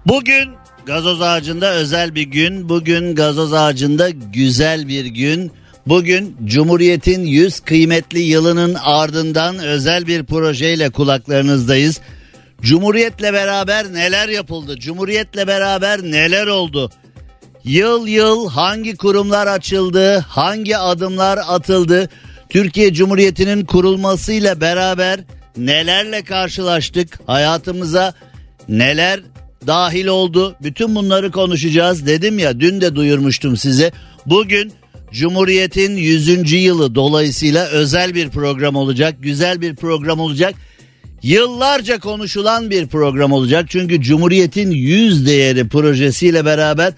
[0.06, 2.68] Bugün gazoz ağacında özel bir gün.
[2.68, 5.52] Bugün gazoz ağacında güzel bir gün.
[5.86, 12.00] Bugün Cumhuriyet'in 100 kıymetli yılının ardından özel bir projeyle kulaklarınızdayız.
[12.62, 14.76] Cumhuriyet'le beraber neler yapıldı?
[14.78, 16.90] Cumhuriyet'le beraber neler oldu?
[17.64, 20.18] Yıl yıl hangi kurumlar açıldı?
[20.18, 22.08] Hangi adımlar atıldı?
[22.48, 25.20] Türkiye Cumhuriyeti'nin kurulmasıyla beraber
[25.56, 27.18] nelerle karşılaştık?
[27.26, 28.14] Hayatımıza
[28.68, 29.20] neler
[29.66, 30.56] dahil oldu?
[30.62, 32.06] Bütün bunları konuşacağız.
[32.06, 33.92] Dedim ya dün de duyurmuştum size.
[34.26, 34.72] Bugün
[35.12, 36.52] Cumhuriyet'in 100.
[36.52, 39.14] yılı dolayısıyla özel bir program olacak.
[39.20, 40.54] Güzel bir program olacak.
[41.22, 43.66] Yıllarca konuşulan bir program olacak.
[43.68, 46.92] Çünkü Cumhuriyet'in 100 değeri projesiyle beraber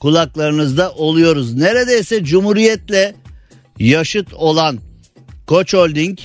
[0.00, 1.54] kulaklarınızda oluyoruz.
[1.54, 3.14] Neredeyse Cumhuriyet'le
[3.78, 4.78] yaşıt olan
[5.46, 6.18] Koç Holding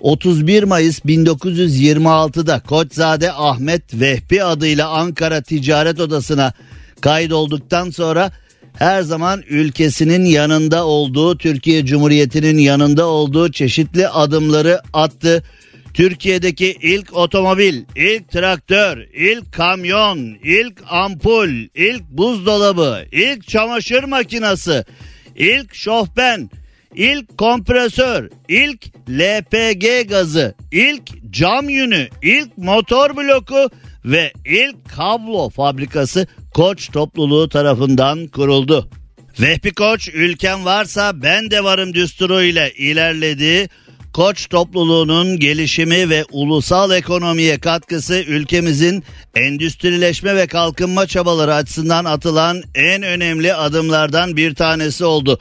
[0.00, 6.52] 31 Mayıs 1926'da Koçzade Ahmet Vehbi adıyla Ankara Ticaret Odası'na
[7.00, 8.32] kaydolduktan sonra
[8.78, 15.42] her zaman ülkesinin yanında olduğu, Türkiye Cumhuriyeti'nin yanında olduğu çeşitli adımları attı.
[15.94, 24.84] Türkiye'deki ilk otomobil, ilk traktör, ilk kamyon, ilk ampul, ilk buzdolabı, ilk çamaşır makinesi,
[25.36, 26.50] ilk şofben,
[26.94, 33.70] ilk kompresör, ilk LPG gazı, ilk cam yünü, ilk motor bloku
[34.04, 38.90] ve ilk kablo fabrikası Koç topluluğu tarafından kuruldu.
[39.40, 43.68] Vehbi Koç ülkem varsa ben de varım düsturu ile ilerledi.
[44.12, 53.02] Koç topluluğunun gelişimi ve ulusal ekonomiye katkısı ülkemizin endüstrileşme ve kalkınma çabaları açısından atılan en
[53.02, 55.38] önemli adımlardan bir tanesi oldu.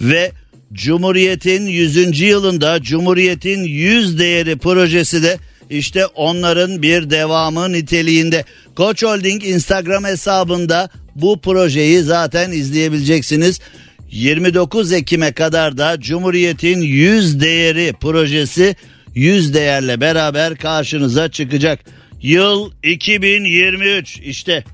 [0.00, 0.32] Ve
[0.72, 2.20] Cumhuriyet'in 100.
[2.20, 5.38] yılında Cumhuriyet'in 100 değeri projesi de
[5.70, 8.44] işte onların bir devamı niteliğinde.
[8.74, 13.60] Koç Holding Instagram hesabında bu projeyi zaten izleyebileceksiniz.
[14.10, 18.76] 29 Ekim'e kadar da Cumhuriyet'in 100 değeri projesi
[19.14, 21.80] 100 değerle beraber karşınıza çıkacak.
[22.22, 24.64] Yıl 2023 işte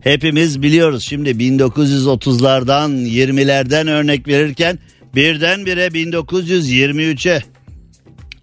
[0.00, 4.78] hepimiz biliyoruz şimdi 1930'lardan 20'lerden örnek verirken
[5.14, 7.42] birdenbire 1923'e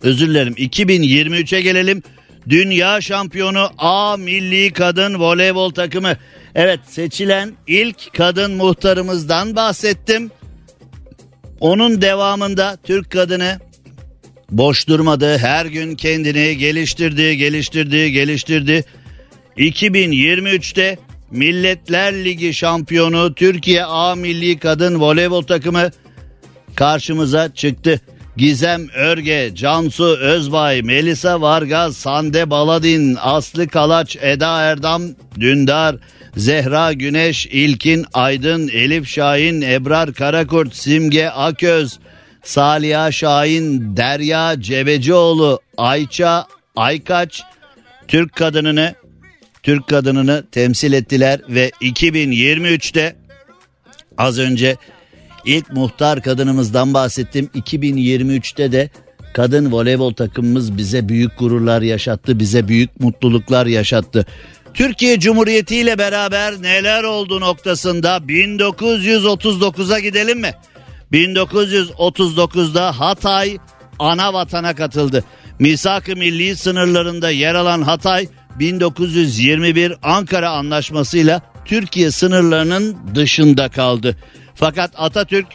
[0.01, 2.03] özür dilerim 2023'e gelelim.
[2.49, 6.17] Dünya şampiyonu A milli kadın voleybol takımı.
[6.55, 10.31] Evet seçilen ilk kadın muhtarımızdan bahsettim.
[11.59, 13.59] Onun devamında Türk kadını
[14.51, 15.37] boş durmadı.
[15.37, 18.85] Her gün kendini geliştirdi, geliştirdi, geliştirdi.
[19.57, 20.97] 2023'te
[21.31, 25.91] Milletler Ligi şampiyonu Türkiye A milli kadın voleybol takımı
[26.75, 28.01] karşımıza çıktı.
[28.37, 35.01] Gizem Örge, Cansu Özbay, Melisa Vargas, Sande Baladin, Aslı Kalaç, Eda Erdam,
[35.39, 35.95] Dündar,
[36.37, 41.99] Zehra Güneş, İlkin Aydın, Elif Şahin, Ebrar Karakurt, Simge Aköz,
[42.43, 47.43] Saliha Şahin, Derya Cebecioğlu, Ayça Aykaç,
[48.07, 48.95] Türk kadınını
[49.63, 53.15] Türk kadınını temsil ettiler ve 2023'te
[54.17, 54.75] az önce
[55.45, 57.49] ilk muhtar kadınımızdan bahsettim.
[57.55, 58.89] 2023'te de
[59.33, 64.25] kadın voleybol takımımız bize büyük gururlar yaşattı, bize büyük mutluluklar yaşattı.
[64.73, 70.53] Türkiye Cumhuriyeti ile beraber neler oldu noktasında 1939'a gidelim mi?
[71.11, 73.57] 1939'da Hatay
[73.99, 75.23] ana vatana katıldı.
[75.59, 78.27] Misak-ı Milli sınırlarında yer alan Hatay
[78.59, 84.17] 1921 Ankara Anlaşması'yla Türkiye sınırlarının dışında kaldı.
[84.55, 85.47] Fakat Atatürk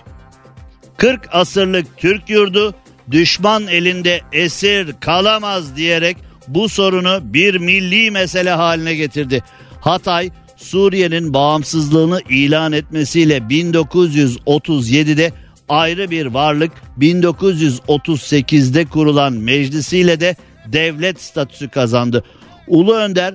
[0.97, 2.75] 40 asırlık Türk yurdu
[3.11, 6.17] düşman elinde esir kalamaz diyerek
[6.49, 9.43] bu sorunu bir milli mesele haline getirdi.
[9.81, 15.33] Hatay Suriye'nin bağımsızlığını ilan etmesiyle 1937'de
[15.69, 22.25] ayrı bir varlık 1938'de kurulan meclisiyle de devlet statüsü kazandı.
[22.69, 23.35] Ulu Önder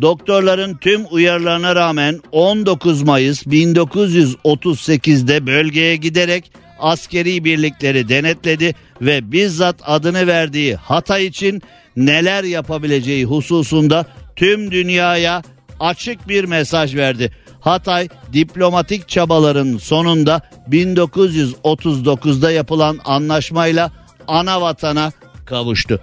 [0.00, 10.26] doktorların tüm uyarılarına rağmen 19 Mayıs 1938'de bölgeye giderek askeri birlikleri denetledi ve bizzat adını
[10.26, 11.62] verdiği Hatay için
[11.96, 14.06] neler yapabileceği hususunda
[14.36, 15.42] tüm dünyaya
[15.80, 17.32] açık bir mesaj verdi.
[17.60, 23.90] Hatay diplomatik çabaların sonunda 1939'da yapılan anlaşmayla
[24.28, 25.12] ana vatana
[25.46, 26.00] kavuştu.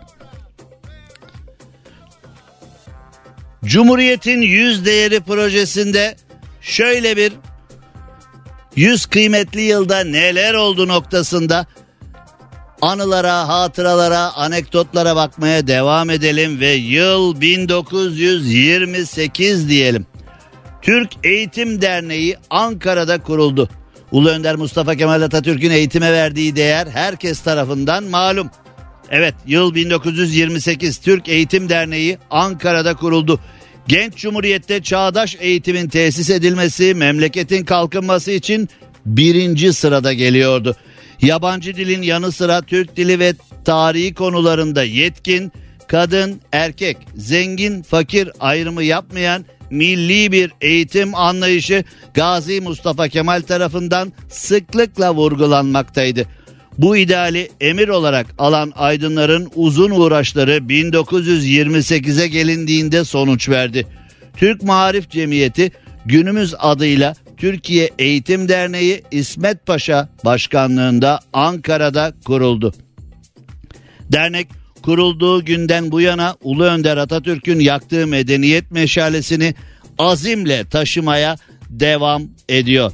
[3.63, 6.15] Cumhuriyet'in yüz değeri projesinde
[6.61, 7.33] şöyle bir
[8.75, 11.65] yüz kıymetli yılda neler oldu noktasında
[12.81, 20.05] anılara, hatıralara, anekdotlara bakmaya devam edelim ve yıl 1928 diyelim.
[20.81, 23.69] Türk Eğitim Derneği Ankara'da kuruldu.
[24.11, 28.49] Ulu Önder Mustafa Kemal Atatürk'ün eğitime verdiği değer herkes tarafından malum.
[29.09, 33.39] Evet yıl 1928 Türk Eğitim Derneği Ankara'da kuruldu.
[33.87, 38.69] Genç Cumhuriyet'te çağdaş eğitimin tesis edilmesi memleketin kalkınması için
[39.05, 40.75] birinci sırada geliyordu.
[41.21, 43.33] Yabancı dilin yanı sıra Türk dili ve
[43.65, 45.51] tarihi konularında yetkin,
[45.87, 55.15] kadın, erkek, zengin, fakir ayrımı yapmayan milli bir eğitim anlayışı Gazi Mustafa Kemal tarafından sıklıkla
[55.15, 56.25] vurgulanmaktaydı.
[56.77, 63.87] Bu ideali emir olarak alan aydınların uzun uğraşları 1928'e gelindiğinde sonuç verdi.
[64.37, 65.71] Türk Maarif Cemiyeti
[66.05, 72.73] günümüz adıyla Türkiye Eğitim Derneği İsmet Paşa başkanlığında Ankara'da kuruldu.
[74.11, 74.47] Dernek
[74.81, 79.55] kurulduğu günden bu yana Ulu Önder Atatürk'ün yaktığı medeniyet meşalesini
[79.97, 81.35] azimle taşımaya
[81.69, 82.91] devam ediyor.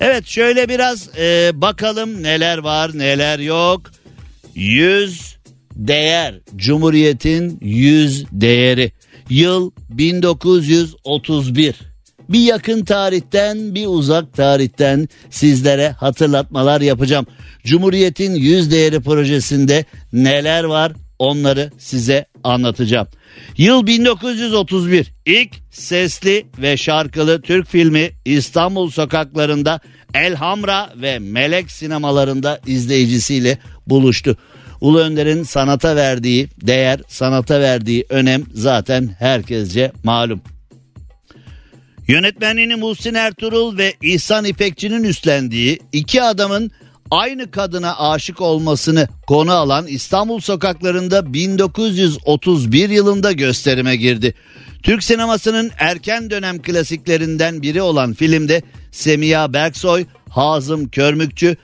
[0.00, 3.82] Evet şöyle biraz e, bakalım neler var neler yok.
[4.54, 5.36] Yüz
[5.74, 8.92] değer Cumhuriyet'in yüz değeri
[9.30, 11.74] yıl 1931
[12.28, 17.26] bir yakın tarihten bir uzak tarihten sizlere hatırlatmalar yapacağım.
[17.64, 23.08] Cumhuriyet'in yüz değeri projesinde neler var onları size anlatacağım.
[23.56, 29.80] Yıl 1931 ilk sesli ve şarkılı Türk filmi İstanbul sokaklarında
[30.14, 34.36] Elhamra ve Melek sinemalarında izleyicisiyle buluştu.
[34.80, 40.42] Ulu Önder'in sanata verdiği değer, sanata verdiği önem zaten herkesce malum.
[42.08, 46.70] Yönetmenliğini Muhsin Ertuğrul ve İhsan İpekçi'nin üstlendiği iki adamın
[47.10, 54.34] aynı kadına aşık olmasını konu alan İstanbul sokaklarında 1931 yılında gösterime girdi.
[54.82, 61.56] Türk sinemasının erken dönem klasiklerinden biri olan filmde Semiha Berksoy, Hazım Körmükçü,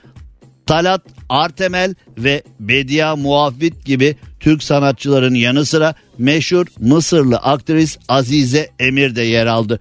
[0.65, 9.15] Talat Artemel ve Bedia Muavvit gibi Türk sanatçıların yanı sıra meşhur Mısırlı aktris Azize Emir
[9.15, 9.79] de yer aldı.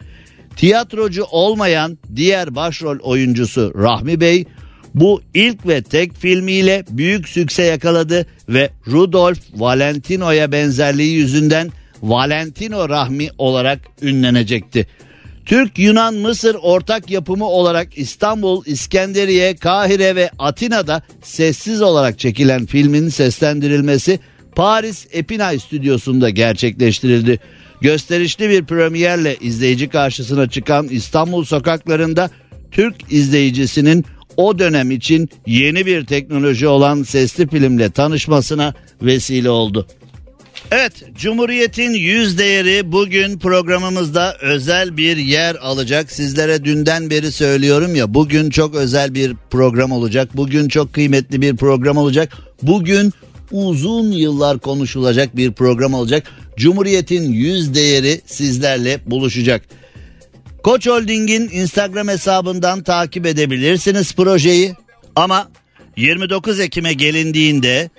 [0.56, 4.44] Tiyatrocu olmayan diğer başrol oyuncusu Rahmi Bey
[4.96, 11.70] bu ilk ve tek filmiyle büyük sükse yakaladı ve Rudolf Valentino'ya benzerliği yüzünden
[12.02, 14.86] Valentino Rahmi olarak ünlenecekti.
[15.46, 23.08] Türk Yunan Mısır ortak yapımı olarak İstanbul, İskenderiye, Kahire ve Atina'da sessiz olarak çekilen filmin
[23.08, 24.20] seslendirilmesi
[24.54, 27.38] Paris Epinay stüdyosunda gerçekleştirildi.
[27.80, 32.30] Gösterişli bir premierle izleyici karşısına çıkan İstanbul sokaklarında
[32.70, 34.04] Türk izleyicisinin
[34.36, 39.86] o dönem için yeni bir teknoloji olan sesli filmle tanışmasına vesile oldu.
[40.70, 46.12] Evet Cumhuriyet'in yüz değeri bugün programımızda özel bir yer alacak.
[46.12, 50.28] Sizlere dünden beri söylüyorum ya bugün çok özel bir program olacak.
[50.34, 52.32] Bugün çok kıymetli bir program olacak.
[52.62, 53.12] Bugün
[53.52, 56.30] uzun yıllar konuşulacak bir program olacak.
[56.56, 59.62] Cumhuriyet'in yüz değeri sizlerle buluşacak.
[60.66, 64.74] Koç Holding'in Instagram hesabından takip edebilirsiniz projeyi.
[65.16, 65.48] Ama
[65.96, 67.90] 29 Ekim'e gelindiğinde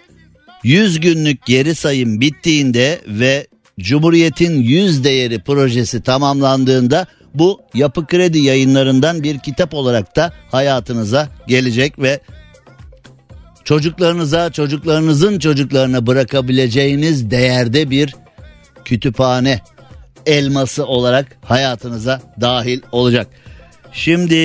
[0.63, 3.47] 100 günlük geri sayım bittiğinde ve
[3.79, 11.99] Cumhuriyet'in 100 değeri projesi tamamlandığında bu Yapı Kredi yayınlarından bir kitap olarak da hayatınıza gelecek
[11.99, 12.19] ve
[13.63, 18.15] çocuklarınıza, çocuklarınızın çocuklarına bırakabileceğiniz değerde bir
[18.85, 19.61] kütüphane
[20.27, 23.27] elması olarak hayatınıza dahil olacak.
[23.91, 24.35] Şimdi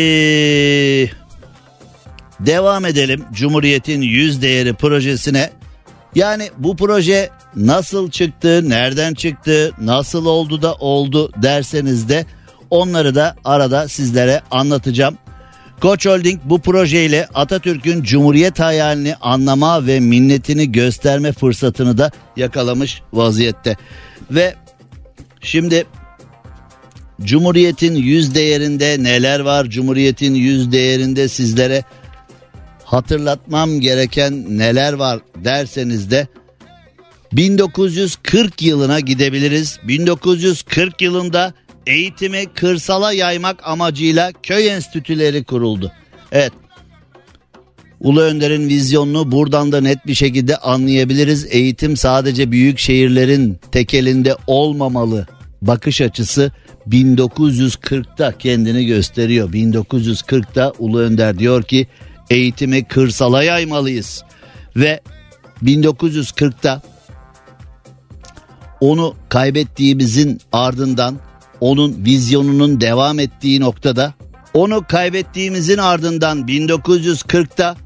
[2.41, 5.51] devam edelim Cumhuriyet'in yüz değeri projesine.
[6.15, 12.27] Yani bu proje nasıl çıktı, nereden çıktı, nasıl oldu da oldu derseniz de
[12.71, 15.19] onları da arada sizlere anlatacağım.
[15.81, 23.77] Koç Holding bu projeyle Atatürk'ün Cumhuriyet hayalini anlama ve minnetini gösterme fırsatını da yakalamış vaziyette.
[24.31, 24.55] Ve
[25.43, 25.87] şimdi
[27.23, 29.67] Cumhuriyet'in yüz değerinde neler var?
[29.67, 31.85] Cumhuriyet'in yüz değerinde sizlere
[32.85, 36.27] hatırlatmam gereken neler var derseniz de
[37.33, 39.79] 1940 yılına gidebiliriz.
[39.89, 41.55] 1940 yılında
[41.87, 45.93] eğitimi kırsala yaymak amacıyla köy enstitüleri kuruldu.
[46.33, 46.53] Evet.
[48.03, 51.47] Ulu Önder'in vizyonunu buradan da net bir şekilde anlayabiliriz.
[51.51, 55.27] Eğitim sadece büyük şehirlerin tekelinde olmamalı.
[55.63, 56.53] Bakış açısı
[56.89, 59.53] 1940'ta kendini gösteriyor.
[59.53, 61.87] 1940'ta Ulu Önder diyor ki
[62.31, 64.25] eğitimi kırsala yaymalıyız.
[64.77, 65.01] Ve
[65.63, 66.83] 1940'ta
[68.81, 71.19] onu kaybettiğimizin ardından
[71.61, 74.15] onun vizyonunun devam ettiği noktada
[74.55, 77.77] Onu kaybettiğimizin ardından 1940'ta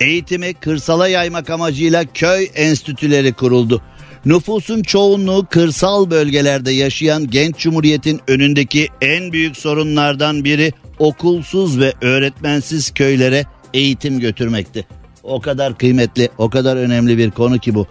[0.00, 3.82] eğitimi kırsala yaymak amacıyla köy enstitüleri kuruldu.
[4.24, 12.90] Nüfusun çoğunluğu kırsal bölgelerde yaşayan genç cumhuriyetin önündeki en büyük sorunlardan biri okulsuz ve öğretmensiz
[12.90, 13.44] köylere
[13.74, 14.86] eğitim götürmekti.
[15.22, 17.86] O kadar kıymetli, o kadar önemli bir konu ki bu.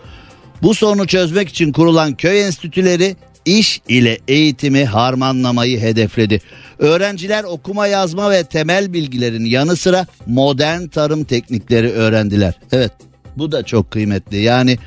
[0.62, 6.42] Bu sorunu çözmek için kurulan köy enstitüleri iş ile eğitimi harmanlamayı hedefledi.
[6.80, 12.54] Öğrenciler okuma yazma ve temel bilgilerin yanı sıra modern tarım teknikleri öğrendiler.
[12.72, 12.92] Evet
[13.38, 14.38] bu da çok kıymetli.
[14.42, 14.78] Yani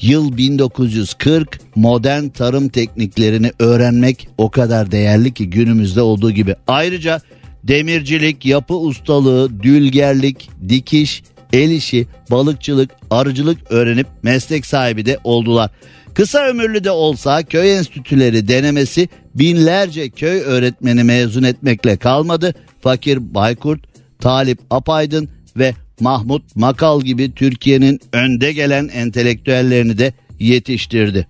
[0.00, 6.56] yıl 1940 modern tarım tekniklerini öğrenmek o kadar değerli ki günümüzde olduğu gibi.
[6.66, 7.20] Ayrıca
[7.64, 11.22] demircilik, yapı ustalığı, dülgerlik, dikiş,
[11.52, 15.70] el işi, balıkçılık, arıcılık öğrenip meslek sahibi de oldular.
[16.14, 22.54] Kısa ömürlü de olsa köy enstitüleri denemesi binlerce köy öğretmeni mezun etmekle kalmadı.
[22.80, 23.80] Fakir Baykurt,
[24.20, 31.26] Talip Apaydın ve Mahmut Makal gibi Türkiye'nin önde gelen entelektüellerini de yetiştirdi.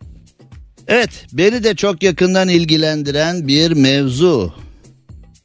[0.89, 4.55] Evet beni de çok yakından ilgilendiren bir mevzu.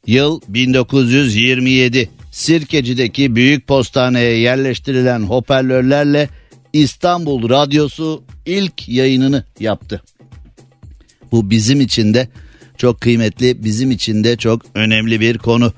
[0.06, 2.08] Yıl 1927.
[2.30, 6.28] Sirkeci'deki büyük postaneye yerleştirilen hoparlörlerle
[6.72, 10.02] İstanbul Radyosu ilk yayınını yaptı.
[11.32, 12.28] Bu bizim için de
[12.78, 15.72] çok kıymetli, bizim için de çok önemli bir konu.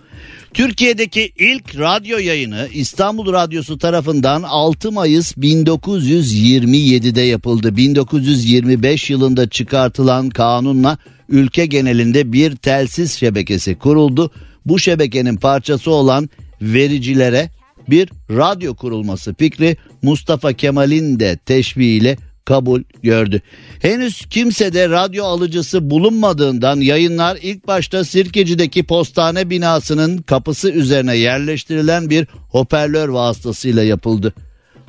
[0.55, 7.77] Türkiye'deki ilk radyo yayını İstanbul Radyosu tarafından 6 Mayıs 1927'de yapıldı.
[7.77, 10.99] 1925 yılında çıkartılan kanunla
[11.29, 14.31] ülke genelinde bir telsiz şebekesi kuruldu.
[14.67, 16.31] Bu şebekenin parçası olan
[16.63, 17.51] vericilere
[17.91, 22.17] bir radyo kurulması fikri Mustafa Kemal'in de teşviğiyle
[22.51, 23.41] kabul gördü.
[23.83, 32.27] Henüz kimsede radyo alıcısı bulunmadığından yayınlar ilk başta Sirkeci'deki postane binasının kapısı üzerine yerleştirilen bir
[32.49, 34.35] hoparlör vasıtasıyla yapıldı.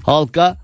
[0.03, 0.57] Halka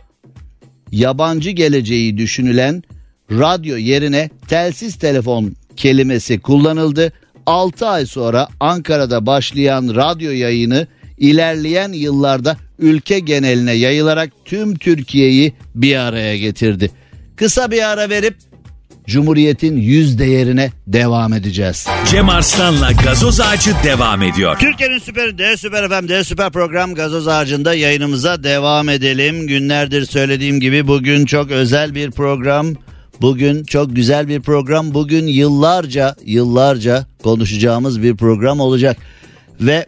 [0.91, 2.83] yabancı geleceği düşünülen
[3.31, 7.11] radyo yerine telsiz telefon kelimesi kullanıldı.
[7.45, 10.87] 6 ay sonra Ankara'da başlayan radyo yayını
[11.17, 16.91] ilerleyen yıllarda ülke geneline yayılarak tüm Türkiye'yi bir araya getirdi.
[17.35, 18.35] Kısa bir ara verip
[19.07, 21.87] Cumhuriyet'in yüz değerine devam edeceğiz.
[22.11, 24.57] Cem Arslan'la gazoz ağacı devam ediyor.
[24.59, 29.47] Türkiye'nin süper D Süper FM D Süper program gazoz ağacında yayınımıza devam edelim.
[29.47, 32.67] Günlerdir söylediğim gibi bugün çok özel bir program.
[33.21, 34.93] Bugün çok güzel bir program.
[34.93, 38.97] Bugün yıllarca yıllarca konuşacağımız bir program olacak.
[39.61, 39.85] Ve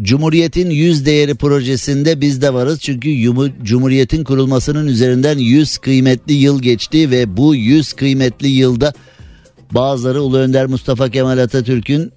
[0.00, 2.80] Cumhuriyet'in yüz değeri projesinde biz de varız.
[2.80, 8.92] Çünkü Cumhuriyet'in kurulmasının üzerinden 100 kıymetli yıl geçti ve bu 100 kıymetli yılda
[9.70, 12.12] bazıları Ulu Önder Mustafa Kemal Atatürk'ün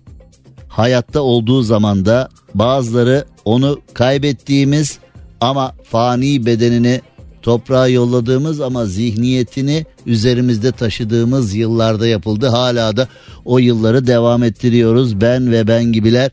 [0.67, 4.99] hayatta olduğu zamanda bazıları onu kaybettiğimiz
[5.41, 7.01] ama fani bedenini
[7.41, 12.47] toprağa yolladığımız ama zihniyetini üzerimizde taşıdığımız yıllarda yapıldı.
[12.47, 13.07] Hala da
[13.45, 15.21] o yılları devam ettiriyoruz.
[15.21, 16.31] Ben ve ben gibiler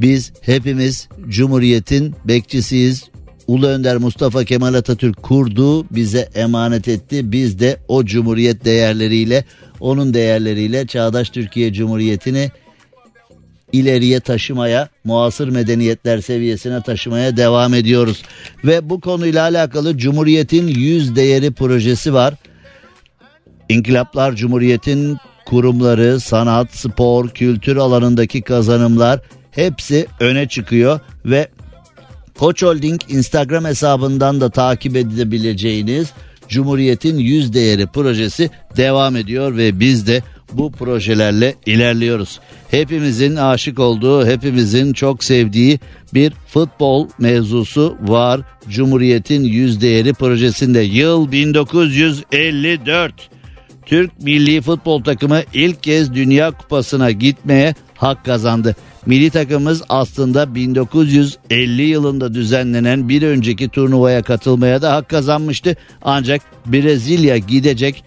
[0.00, 3.04] biz hepimiz Cumhuriyet'in bekçisiyiz.
[3.46, 7.32] Ulu Önder Mustafa Kemal Atatürk kurdu, bize emanet etti.
[7.32, 9.44] Biz de o cumhuriyet değerleriyle,
[9.80, 12.50] onun değerleriyle çağdaş Türkiye Cumhuriyeti'ni
[13.72, 18.22] ileriye taşımaya, muasır medeniyetler seviyesine taşımaya devam ediyoruz.
[18.64, 22.34] Ve bu konuyla alakalı Cumhuriyet'in yüz değeri projesi var.
[23.68, 29.20] İnkılaplar Cumhuriyet'in kurumları, sanat, spor, kültür alanındaki kazanımlar
[29.50, 31.48] hepsi öne çıkıyor ve
[32.38, 36.12] Koç Holding Instagram hesabından da takip edebileceğiniz
[36.48, 40.22] Cumhuriyet'in yüz değeri projesi devam ediyor ve biz de
[40.52, 42.40] bu projelerle ilerliyoruz.
[42.70, 45.80] Hepimizin aşık olduğu, hepimizin çok sevdiği
[46.14, 48.40] bir futbol mevzusu var.
[48.68, 53.12] Cumhuriyet'in yüz değeri projesinde yıl 1954.
[53.86, 58.76] Türk milli futbol takımı ilk kez Dünya Kupası'na gitmeye hak kazandı.
[59.06, 65.76] Milli takımımız aslında 1950 yılında düzenlenen bir önceki turnuvaya katılmaya da hak kazanmıştı.
[66.02, 68.04] Ancak Brezilya gidecek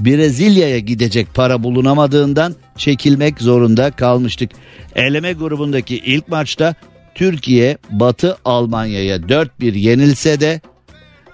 [0.00, 4.50] Brezilya'ya gidecek para bulunamadığından çekilmek zorunda kalmıştık.
[4.94, 6.74] Eleme grubundaki ilk maçta
[7.14, 10.60] Türkiye Batı Almanya'ya 4-1 yenilse de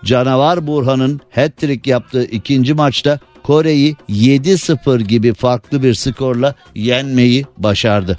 [0.04, 8.18] Canavar Burhan'ın hat-trick yaptığı ikinci maçta Kore'yi 7-0 gibi farklı bir skorla yenmeyi başardı.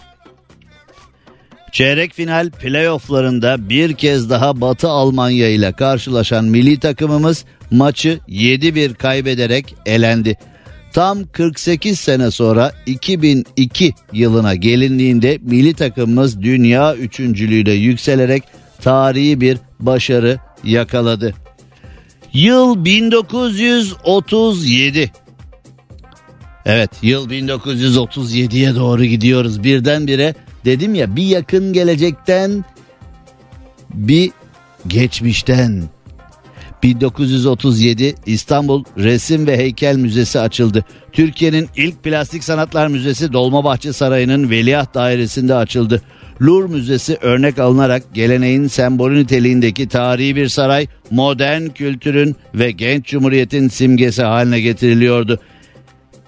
[1.72, 9.76] Çeyrek final playofflarında bir kez daha Batı Almanya ile karşılaşan milli takımımız maçı 7-1 kaybederek
[9.86, 10.38] elendi.
[10.94, 18.44] Tam 48 sene sonra 2002 yılına gelindiğinde milli takımımız dünya üçüncülüğüyle yükselerek
[18.82, 21.34] tarihi bir başarı yakaladı.
[22.34, 25.12] Yıl 1937.
[26.66, 30.36] Evet yıl 1937'ye doğru gidiyoruz birdenbire.
[30.66, 32.66] Dedim ya bir yakın gelecekten
[33.94, 34.32] bir
[34.88, 35.84] geçmişten
[36.84, 40.86] 1937 İstanbul Resim ve Heykel Müzesi açıldı.
[41.12, 46.02] Türkiye'nin ilk plastik sanatlar müzesi Dolmabahçe Sarayı'nın Veliaht Dairesi'nde açıldı.
[46.42, 53.68] Louvre Müzesi örnek alınarak geleneğin sembolü niteliğindeki tarihi bir saray modern kültürün ve genç cumhuriyetin
[53.68, 55.40] simgesi haline getiriliyordu.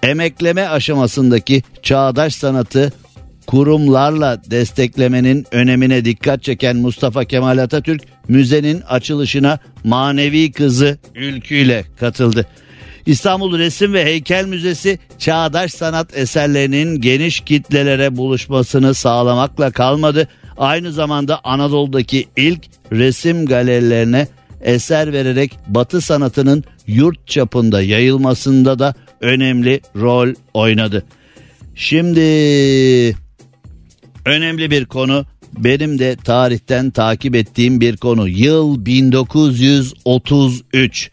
[0.02, 2.92] Emekleme aşamasındaki çağdaş sanatı
[3.46, 12.46] kurumlarla desteklemenin önemine dikkat çeken Mustafa Kemal Atatürk müzenin açılışına manevi kızı ülküyle katıldı.
[13.06, 20.28] İstanbul Resim ve Heykel Müzesi çağdaş sanat eserlerinin geniş kitlelere buluşmasını sağlamakla kalmadı.
[20.56, 22.60] Aynı zamanda Anadolu'daki ilk
[22.92, 24.28] resim galerilerine
[24.60, 31.04] eser vererek Batı sanatının yurt çapında yayılmasında da önemli rol oynadı.
[31.74, 32.20] Şimdi
[34.24, 35.26] önemli bir konu
[35.58, 38.28] benim de tarihten takip ettiğim bir konu.
[38.28, 41.10] Yıl 1933.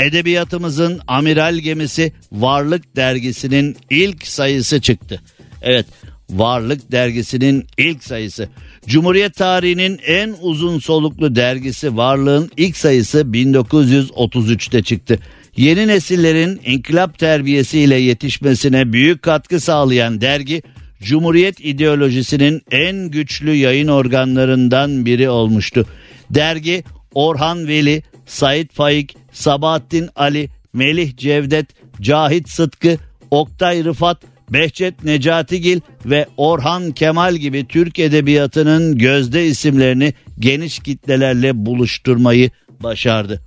[0.00, 5.22] Edebiyatımızın amiral gemisi Varlık dergisinin ilk sayısı çıktı.
[5.62, 5.86] Evet,
[6.30, 8.48] Varlık dergisinin ilk sayısı.
[8.86, 15.18] Cumhuriyet tarihinin en uzun soluklu dergisi Varlığın ilk sayısı 1933'te çıktı.
[15.56, 20.62] Yeni nesillerin inkılap terbiyesiyle yetişmesine büyük katkı sağlayan dergi
[21.02, 25.86] Cumhuriyet ideolojisinin en güçlü yayın organlarından biri olmuştu.
[26.30, 26.84] Dergi
[27.14, 31.66] Orhan Veli, Said Faik, Sabahattin Ali, Melih Cevdet,
[32.00, 32.96] Cahit Sıtkı,
[33.30, 42.50] Oktay Rıfat, Behçet Necatigil ve Orhan Kemal gibi Türk edebiyatının gözde isimlerini geniş kitlelerle buluşturmayı
[42.80, 43.42] başardı.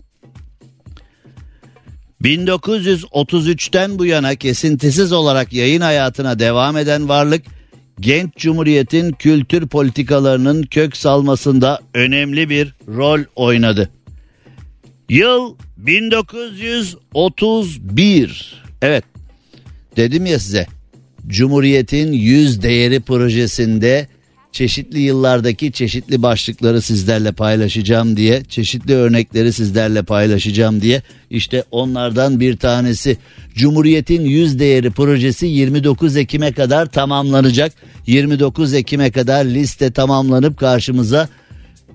[2.24, 7.46] 1933'ten bu yana kesintisiz olarak yayın hayatına devam eden varlık
[8.00, 13.90] genç cumhuriyetin kültür politikalarının kök salmasında önemli bir rol oynadı.
[15.12, 18.64] Yıl 1931.
[18.82, 19.04] Evet.
[19.98, 20.68] Dedim ya size.
[21.28, 24.08] Cumhuriyetin yüz değeri projesinde
[24.52, 32.58] çeşitli yıllardaki çeşitli başlıkları sizlerle paylaşacağım diye, çeşitli örnekleri sizlerle paylaşacağım diye işte onlardan bir
[32.58, 33.18] tanesi
[33.56, 37.74] Cumhuriyet'in yüz değeri projesi 29 Ekim'e kadar tamamlanacak.
[38.08, 41.30] 29 Ekim'e kadar liste tamamlanıp karşımıza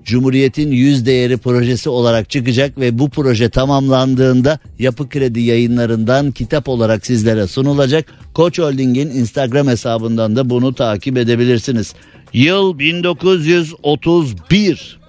[0.07, 7.05] Cumhuriyet'in yüz değeri projesi olarak çıkacak ve bu proje tamamlandığında Yapı Kredi yayınlarından kitap olarak
[7.05, 8.05] sizlere sunulacak.
[8.33, 11.93] Koç Holding'in Instagram hesabından da bunu takip edebilirsiniz.
[12.33, 14.99] Yıl 1931.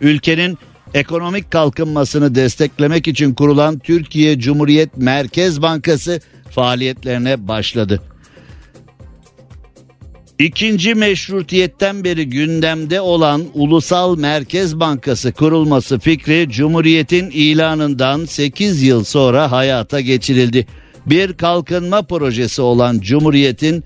[0.00, 0.58] Ülkenin
[0.94, 8.00] ekonomik kalkınmasını desteklemek için kurulan Türkiye Cumhuriyet Merkez Bankası faaliyetlerine başladı.
[10.40, 19.52] İkinci meşrutiyetten beri gündemde olan Ulusal Merkez Bankası kurulması fikri Cumhuriyet'in ilanından 8 yıl sonra
[19.52, 20.66] hayata geçirildi.
[21.06, 23.84] Bir kalkınma projesi olan Cumhuriyet'in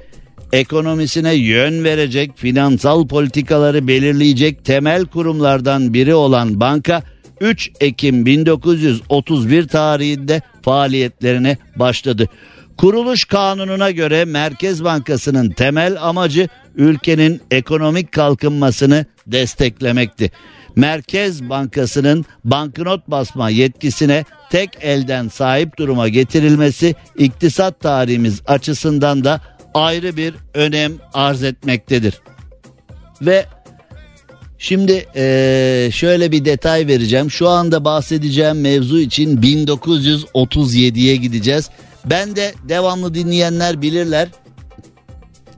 [0.53, 7.03] ekonomisine yön verecek, finansal politikaları belirleyecek temel kurumlardan biri olan banka
[7.41, 12.29] 3 Ekim 1931 tarihinde faaliyetlerine başladı.
[12.77, 20.31] Kuruluş kanununa göre Merkez Bankası'nın temel amacı ülkenin ekonomik kalkınmasını desteklemekti.
[20.77, 29.41] Merkez Bankası'nın banknot basma yetkisine tek elden sahip duruma getirilmesi iktisat tarihimiz açısından da
[29.75, 32.21] ayrı bir önem arz etmektedir.
[33.23, 33.47] Ve
[34.59, 37.31] şimdi ee, şöyle bir detay vereceğim.
[37.31, 41.71] Şu anda bahsedeceğim mevzu için 1937'ye gideceğiz.
[42.05, 44.29] Ben de devamlı dinleyenler bilirler.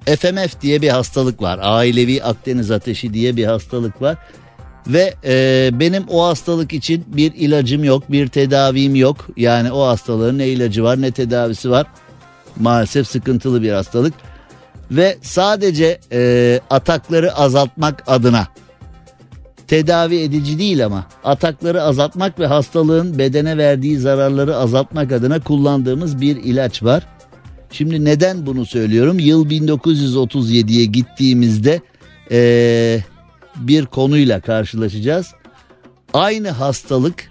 [0.07, 1.59] FMF diye bir hastalık var.
[1.63, 4.17] Ailevi Akdeniz ateşi diye bir hastalık var.
[4.87, 9.27] Ve e, benim o hastalık için bir ilacım yok, bir tedavim yok.
[9.37, 11.87] Yani o hastalığın ne ilacı var ne tedavisi var.
[12.57, 14.15] Maalesef sıkıntılı bir hastalık.
[14.91, 18.47] Ve sadece e, atakları azaltmak adına
[19.69, 26.37] tedavi edici değil ama atakları azaltmak ve hastalığın bedene verdiği zararları azaltmak adına kullandığımız bir
[26.37, 27.07] ilaç var.
[27.71, 29.19] Şimdi neden bunu söylüyorum?
[29.19, 31.81] Yıl 1937'ye gittiğimizde
[32.31, 33.01] ee,
[33.57, 35.27] bir konuyla karşılaşacağız.
[36.15, 37.31] Aynı hastalık,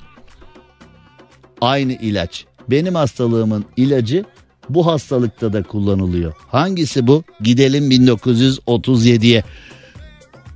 [1.61, 2.45] aynı ilaç.
[2.69, 4.25] Benim hastalığımın ilacı
[4.69, 6.33] bu hastalıkta da kullanılıyor.
[6.47, 7.23] Hangisi bu?
[7.41, 9.43] Gidelim 1937'ye.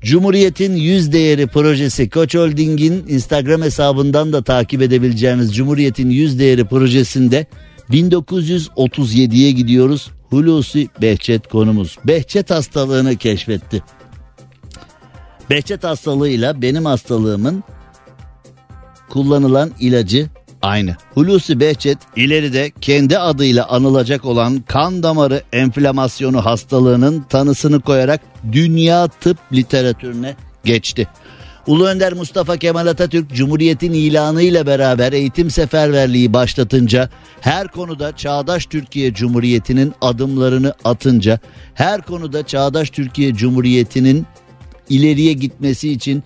[0.02, 7.46] Cumhuriyet'in yüz değeri projesi Koç Holding'in Instagram hesabından da takip edebileceğiniz Cumhuriyet'in yüz değeri projesinde
[7.90, 10.12] 1937'ye gidiyoruz.
[10.30, 11.98] Hulusi Behçet konumuz.
[12.06, 13.84] Behçet hastalığını keşfetti.
[15.50, 17.64] Behçet hastalığıyla benim hastalığımın
[19.10, 20.30] kullanılan ilacı
[20.62, 20.96] aynı.
[21.14, 29.38] Hulusi Behçet ileride kendi adıyla anılacak olan kan damarı enflamasyonu hastalığının tanısını koyarak dünya tıp
[29.54, 31.08] literatürüne geçti.
[31.68, 37.10] Ulu Önder Mustafa Kemal Atatürk Cumhuriyet'in ilanı ile beraber eğitim seferberliği başlatınca
[37.42, 41.40] her konuda çağdaş Türkiye Cumhuriyeti'nin adımlarını atınca
[41.74, 44.26] her konuda çağdaş Türkiye Cumhuriyeti'nin
[44.90, 46.24] ileriye gitmesi için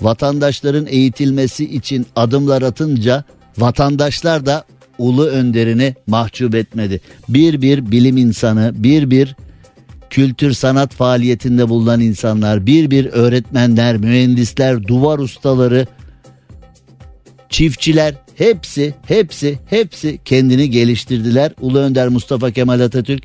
[0.00, 3.24] vatandaşların eğitilmesi için adımlar atınca
[3.58, 4.64] vatandaşlar da
[4.98, 7.00] ulu önderini mahcup etmedi.
[7.28, 9.36] Bir bir bilim insanı, bir bir
[10.10, 15.86] kültür sanat faaliyetinde bulunan insanlar, bir bir öğretmenler, mühendisler, duvar ustaları,
[17.48, 21.52] çiftçiler hepsi hepsi hepsi kendini geliştirdiler.
[21.60, 23.22] Ulu Önder Mustafa Kemal Atatürk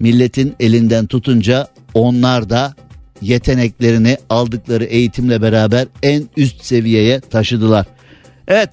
[0.00, 2.74] milletin elinden tutunca onlar da
[3.22, 7.86] yeteneklerini aldıkları eğitimle beraber en üst seviyeye taşıdılar.
[8.48, 8.70] Evet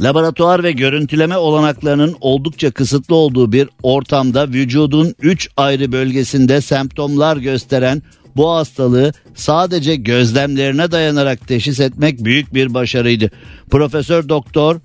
[0.00, 8.02] laboratuvar ve görüntüleme olanaklarının oldukça kısıtlı olduğu bir ortamda vücudun 3 ayrı bölgesinde semptomlar gösteren
[8.36, 13.30] bu hastalığı sadece gözlemlerine dayanarak teşhis etmek büyük bir başarıydı.
[13.70, 14.80] Profesör Doktor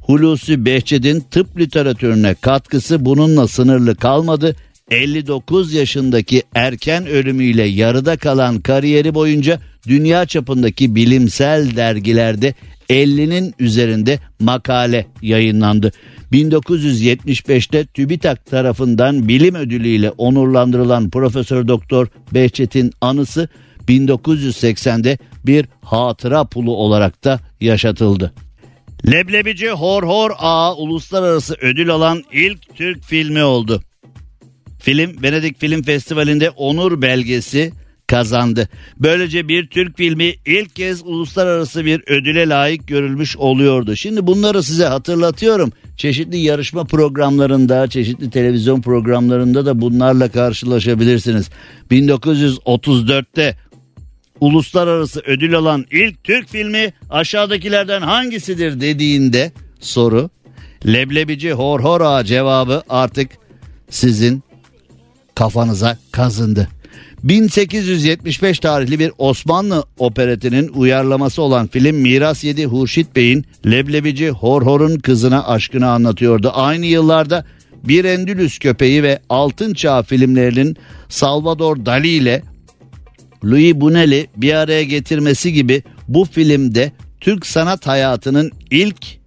[0.00, 4.56] Hulusi Behçet'in tıp literatürüne katkısı bununla sınırlı kalmadı.
[4.90, 12.54] 59 yaşındaki erken ölümüyle yarıda kalan kariyeri boyunca dünya çapındaki bilimsel dergilerde
[12.90, 15.92] 50'nin üzerinde makale yayınlandı.
[16.32, 23.48] 1975'te TÜBİTAK tarafından bilim ödülüyle onurlandırılan Profesör Doktor Behçet'in anısı
[23.88, 28.32] 1980'de bir hatıra pulu olarak da yaşatıldı.
[29.06, 33.82] Leblebici Hor Hor A uluslararası ödül alan ilk Türk filmi oldu.
[34.80, 37.72] Film Venedik Film Festivali'nde onur belgesi
[38.08, 38.68] kazandı.
[38.98, 43.96] Böylece bir Türk filmi ilk kez uluslararası bir ödüle layık görülmüş oluyordu.
[43.96, 45.72] Şimdi bunları size hatırlatıyorum.
[45.96, 51.50] Çeşitli yarışma programlarında, çeşitli televizyon programlarında da bunlarla karşılaşabilirsiniz.
[51.90, 53.56] 1934'te
[54.40, 60.30] uluslararası ödül alan ilk Türk filmi aşağıdakilerden hangisidir dediğinde soru
[60.86, 63.30] leblebici hor hor ağa cevabı artık
[63.90, 64.42] sizin
[65.34, 66.68] kafanıza kazındı.
[67.22, 75.46] 1875 tarihli bir Osmanlı operetinin uyarlaması olan film Miras Yedi Hurşit Bey'in Leblebici Horhor'un kızına
[75.46, 76.50] aşkını anlatıyordu.
[76.54, 77.44] Aynı yıllarda
[77.84, 80.76] Bir Endülüs Köpeği ve Altın Çağ filmlerinin
[81.08, 82.42] Salvador Dali ile
[83.44, 89.18] Louis Bunel'i bir araya getirmesi gibi bu filmde Türk sanat hayatının ilk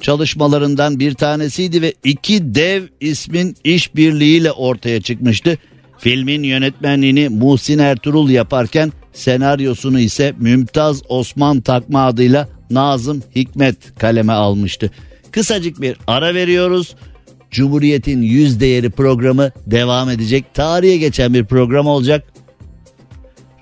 [0.00, 5.58] çalışmalarından bir tanesiydi ve iki dev ismin işbirliğiyle ortaya çıkmıştı.
[5.98, 14.90] Filmin yönetmenliğini Muhsin Ertuğrul yaparken senaryosunu ise Mümtaz Osman takma adıyla Nazım Hikmet kaleme almıştı.
[15.30, 16.94] Kısacık bir ara veriyoruz.
[17.50, 20.54] Cumhuriyet'in yüz değeri programı devam edecek.
[20.54, 22.24] Tarihe geçen bir program olacak.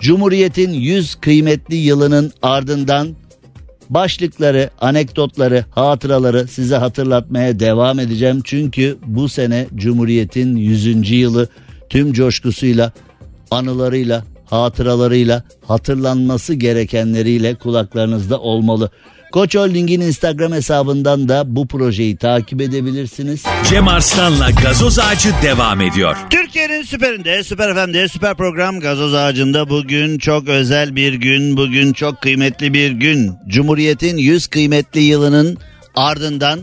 [0.01, 3.17] Cumhuriyet'in yüz kıymetli yılının ardından
[3.91, 8.41] başlıkları, anekdotları, hatıraları size hatırlatmaya devam edeceğim.
[8.45, 11.11] Çünkü bu sene Cumhuriyet'in 100.
[11.11, 11.49] yılı
[11.91, 12.93] tüm coşkusuyla,
[13.51, 18.91] anılarıyla, hatıralarıyla, hatırlanması gerekenleriyle kulaklarınızda olmalı.
[19.33, 23.43] Koç Holding'in Instagram hesabından da bu projeyi takip edebilirsiniz.
[23.71, 26.17] Cem Arslan'la gazoz ağacı devam ediyor.
[26.31, 32.21] Türkiye'nin süperinde, süper FM'de, süper program gazoz ağacında bugün çok özel bir gün, bugün çok
[32.21, 33.33] kıymetli bir gün.
[33.49, 35.59] Cumhuriyet'in 100 kıymetli yılının
[35.95, 36.61] ardından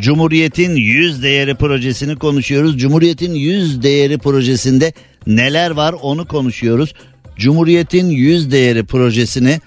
[0.00, 2.78] Cumhuriyet'in 100 değeri projesini konuşuyoruz.
[2.78, 4.92] Cumhuriyet'in 100 değeri projesinde
[5.26, 6.94] neler var onu konuşuyoruz.
[7.36, 9.60] Cumhuriyet'in 100 değeri projesini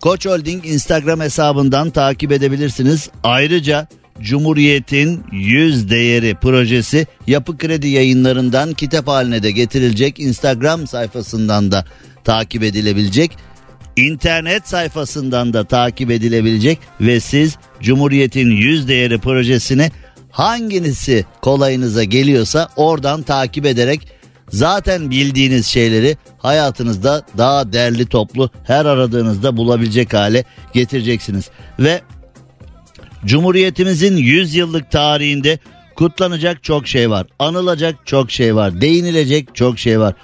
[0.00, 3.10] Koç Holding Instagram hesabından takip edebilirsiniz.
[3.22, 3.88] Ayrıca
[4.20, 10.20] Cumhuriyet'in 100 değeri projesi Yapı Kredi yayınlarından kitap haline de getirilecek.
[10.20, 11.84] Instagram sayfasından da
[12.24, 13.30] takip edilebilecek.
[13.98, 19.90] İnternet sayfasından da takip edilebilecek ve siz Cumhuriyet'in 100 değeri projesini
[20.30, 24.08] hangisi kolayınıza geliyorsa oradan takip ederek
[24.48, 31.50] zaten bildiğiniz şeyleri hayatınızda daha değerli toplu her aradığınızda bulabilecek hale getireceksiniz.
[31.78, 32.00] Ve
[33.24, 35.58] Cumhuriyetimizin 100 yıllık tarihinde
[35.96, 37.26] kutlanacak çok şey var.
[37.38, 38.80] Anılacak çok şey var.
[38.80, 40.14] Değinilecek çok şey var.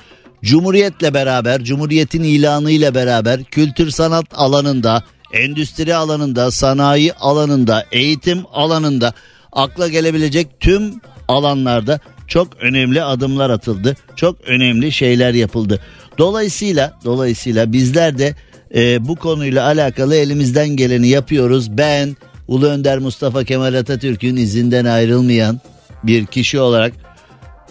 [0.45, 9.12] Cumhuriyetle beraber, Cumhuriyetin ilanıyla beraber kültür sanat alanında, endüstri alanında, sanayi alanında, eğitim alanında
[9.53, 13.97] akla gelebilecek tüm alanlarda çok önemli adımlar atıldı.
[14.16, 15.80] Çok önemli şeyler yapıldı.
[16.18, 18.34] Dolayısıyla dolayısıyla bizler de
[18.74, 21.78] e, bu konuyla alakalı elimizden geleni yapıyoruz.
[21.78, 22.16] Ben
[22.49, 25.61] Ulu Önder Mustafa Kemal Atatürk'ün izinden ayrılmayan
[26.03, 27.03] bir kişi olarak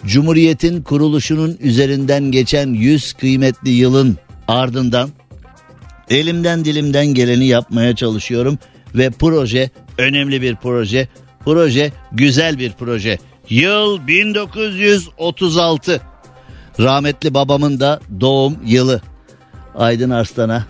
[0.06, 4.16] Cumhuriyetin kuruluşunun üzerinden geçen 100 kıymetli yılın
[4.48, 5.10] ardından
[6.10, 8.58] elimden dilimden geleni yapmaya çalışıyorum
[8.94, 11.08] ve proje önemli bir proje.
[11.44, 13.18] Proje güzel bir proje.
[13.50, 16.00] Yıl 1936.
[16.80, 19.02] Rahmetli babamın da doğum yılı.
[19.74, 20.66] Aydın Arslan'a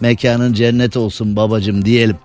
[0.00, 2.16] mekanın cennet olsun babacım diyelim.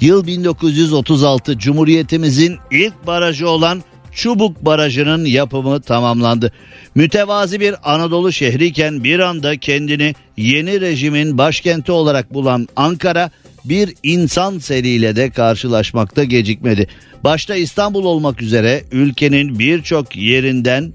[0.00, 3.82] Yıl 1936 Cumhuriyetimizin ilk barajı olan
[4.12, 6.52] Çubuk Barajı'nın yapımı tamamlandı.
[6.94, 13.30] Mütevazi bir Anadolu şehriyken bir anda kendini yeni rejimin başkenti olarak bulan Ankara
[13.64, 16.86] bir insan seriyle de karşılaşmakta gecikmedi.
[17.24, 20.92] Başta İstanbul olmak üzere ülkenin birçok yerinden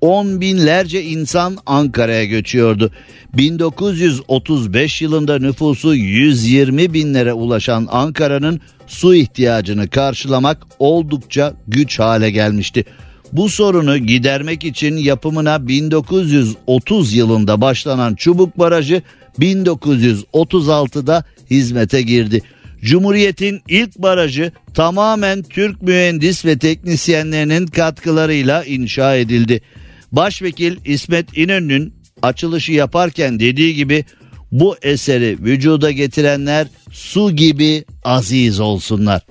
[0.00, 2.90] on binlerce insan Ankara'ya göçüyordu.
[3.36, 12.84] 1935 yılında nüfusu 120 binlere ulaşan Ankara'nın su ihtiyacını karşılamak oldukça güç hale gelmişti.
[13.32, 19.02] Bu sorunu gidermek için yapımına 1930 yılında başlanan Çubuk Barajı
[19.38, 22.42] 1936'da hizmete girdi.
[22.80, 29.60] Cumhuriyet'in ilk barajı tamamen Türk mühendis ve teknisyenlerinin katkılarıyla inşa edildi.
[30.16, 34.04] Başvekil İsmet İnönü'nün açılışı yaparken dediği gibi
[34.52, 39.22] bu eseri vücuda getirenler su gibi aziz olsunlar.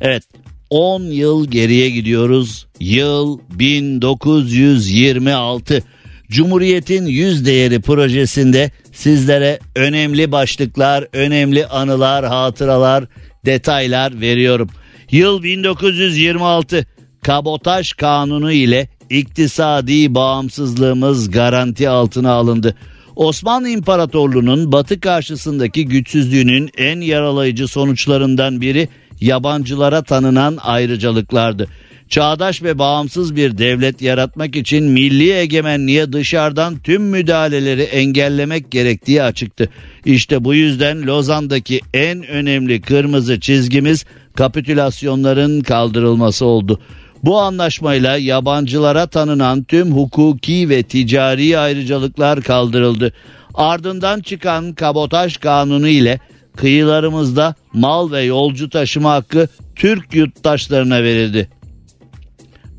[0.00, 0.22] Evet
[0.70, 2.66] 10 yıl geriye gidiyoruz.
[2.80, 5.82] Yıl 1926.
[6.30, 13.04] Cumhuriyet'in yüz değeri projesinde sizlere önemli başlıklar, önemli anılar, hatıralar,
[13.46, 14.70] detaylar veriyorum.
[15.10, 16.86] Yıl 1926.
[17.22, 22.74] Kabotaj kanunu ile iktisadi bağımsızlığımız garanti altına alındı.
[23.16, 28.88] Osmanlı İmparatorluğu'nun batı karşısındaki güçsüzlüğünün en yaralayıcı sonuçlarından biri
[29.20, 31.68] yabancılara tanınan ayrıcalıklardı.
[32.08, 39.68] Çağdaş ve bağımsız bir devlet yaratmak için milli egemenliğe dışarıdan tüm müdahaleleri engellemek gerektiği açıktı.
[40.04, 44.04] İşte bu yüzden Lozan'daki en önemli kırmızı çizgimiz
[44.34, 46.80] kapitülasyonların kaldırılması oldu.
[47.24, 53.12] Bu anlaşmayla yabancılara tanınan tüm hukuki ve ticari ayrıcalıklar kaldırıldı.
[53.54, 56.20] Ardından çıkan kabotaj kanunu ile
[56.56, 61.48] kıyılarımızda mal ve yolcu taşıma hakkı Türk yurttaşlarına verildi.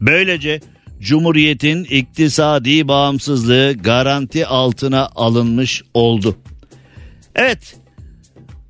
[0.02, 0.62] Böylece
[1.00, 6.36] Cumhuriyet'in iktisadi bağımsızlığı garanti altına alınmış oldu.
[7.36, 7.76] Evet.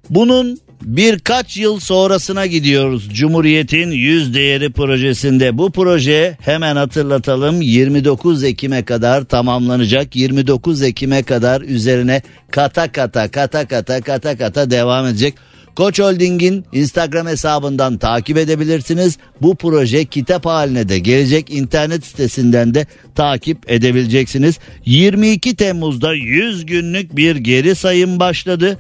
[0.10, 5.58] Bunun birkaç yıl sonrasına gidiyoruz Cumhuriyet'in yüz değeri projesinde.
[5.58, 10.16] Bu proje hemen hatırlatalım 29 Ekim'e kadar tamamlanacak.
[10.16, 12.22] 29 Ekim'e kadar üzerine
[12.52, 15.34] kata kata kata kata kata kata devam edecek.
[15.76, 19.18] Koç Holding'in Instagram hesabından takip edebilirsiniz.
[19.42, 24.60] Bu proje kitap haline de gelecek internet sitesinden de takip edebileceksiniz.
[24.86, 28.78] 22 Temmuz'da 100 günlük bir geri sayım başladı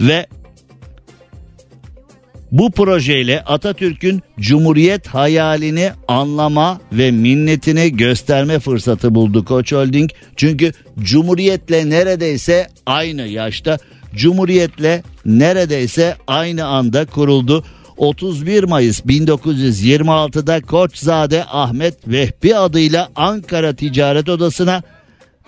[0.00, 0.26] ve
[2.54, 10.10] bu projeyle Atatürk'ün Cumhuriyet hayalini anlama ve minnetini gösterme fırsatı buldu Koç Holding.
[10.36, 13.78] Çünkü Cumhuriyet'le neredeyse aynı yaşta,
[14.14, 17.64] Cumhuriyet'le neredeyse aynı anda kuruldu.
[17.96, 24.82] 31 Mayıs 1926'da Koçzade Ahmet Vehbi adıyla Ankara Ticaret Odası'na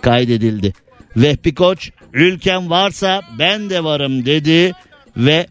[0.03, 0.73] kaydedildi.
[1.17, 4.73] Vehbi Koç ülkem varsa ben de varım dedi
[5.17, 5.47] ve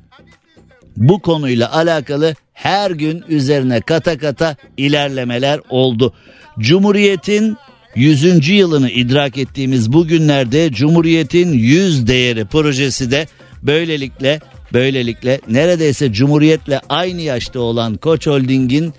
[0.98, 6.14] bu konuyla alakalı her gün üzerine kata kata ilerlemeler oldu.
[6.60, 7.58] Cumhuriyetin
[7.96, 8.50] 100.
[8.50, 13.28] yılını idrak ettiğimiz bu günlerde Cumhuriyet'in 100 değeri projesi de
[13.64, 14.40] böylelikle
[14.74, 18.94] böylelikle neredeyse Cumhuriyet'le aynı yaşta olan Koç Holding'in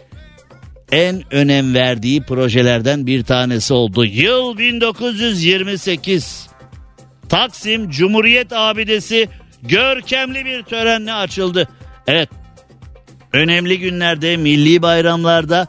[0.92, 4.04] en önem verdiği projelerden bir tanesi oldu.
[4.04, 6.46] Yıl 1928.
[7.28, 9.28] Taksim Cumhuriyet Abidesi
[9.62, 11.68] görkemli bir törenle açıldı.
[12.06, 12.28] Evet.
[13.32, 15.66] Önemli günlerde, milli bayramlarda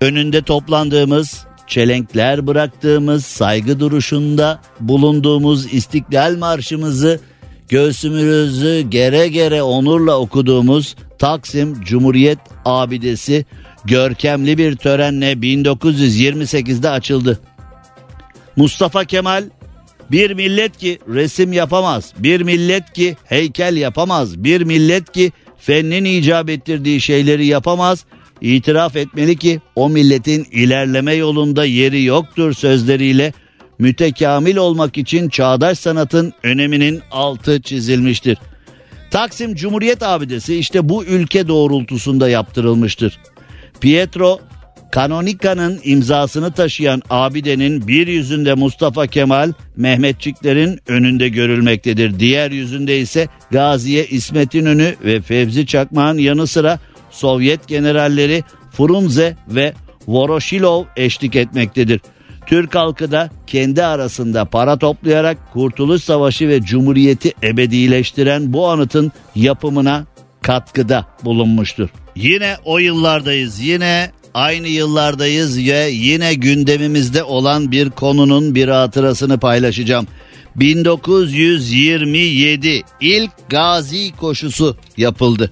[0.00, 7.20] önünde toplandığımız, çelenkler bıraktığımız, saygı duruşunda bulunduğumuz İstiklal Marşımızı
[7.68, 13.44] göğsümüzü gere gere onurla okuduğumuz Taksim Cumhuriyet Abidesi
[13.84, 17.40] görkemli bir törenle 1928'de açıldı.
[18.56, 19.44] Mustafa Kemal
[20.10, 26.50] bir millet ki resim yapamaz, bir millet ki heykel yapamaz, bir millet ki fennin icap
[26.50, 28.04] ettirdiği şeyleri yapamaz,
[28.40, 33.32] itiraf etmeli ki o milletin ilerleme yolunda yeri yoktur sözleriyle
[33.78, 38.38] mütekamil olmak için çağdaş sanatın öneminin altı çizilmiştir.
[39.10, 43.18] Taksim Cumhuriyet Abidesi işte bu ülke doğrultusunda yaptırılmıştır.
[43.80, 44.40] Pietro
[44.96, 52.18] Canonica'nın imzasını taşıyan abidenin bir yüzünde Mustafa Kemal, Mehmetçiklerin önünde görülmektedir.
[52.20, 56.78] Diğer yüzünde ise Gaziye İsmet İnönü ve Fevzi Çakmak'ın yanı sıra
[57.10, 58.42] Sovyet generalleri
[58.72, 59.72] Frunze ve
[60.06, 62.00] Voroshilov eşlik etmektedir.
[62.46, 70.06] Türk halkı da kendi arasında para toplayarak Kurtuluş Savaşı ve Cumhuriyeti ebedileştiren bu anıtın yapımına
[70.42, 71.88] katkıda bulunmuştur.
[72.16, 73.60] Yine o yıllardayız.
[73.60, 80.06] Yine aynı yıllardayız ve yine gündemimizde olan bir konunun bir hatırasını paylaşacağım.
[80.56, 85.50] 1927 ilk Gazi koşusu yapıldı.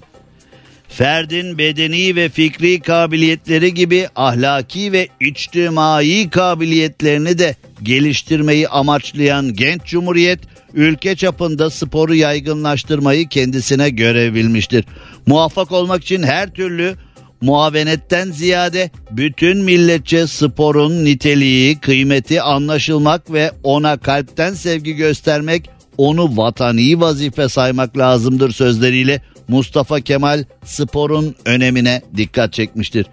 [0.89, 10.41] Ferdin bedeni ve fikri kabiliyetleri gibi ahlaki ve içtimai kabiliyetlerini de geliştirmeyi amaçlayan genç cumhuriyet
[10.75, 14.85] ülke çapında sporu yaygınlaştırmayı kendisine görev bilmiştir.
[15.27, 16.97] Muvaffak olmak için her türlü
[17.45, 27.01] muavenetten ziyade bütün milletçe sporun niteliği, kıymeti anlaşılmak ve ona kalpten sevgi göstermek, onu vatani
[27.01, 33.07] vazife saymak lazımdır sözleriyle Mustafa Kemal sporun önemine dikkat çekmiştir.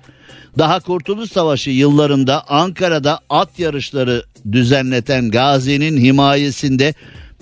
[0.57, 6.93] Daha Kurtuluş Savaşı yıllarında Ankara'da at yarışları düzenleten Gazi'nin himayesinde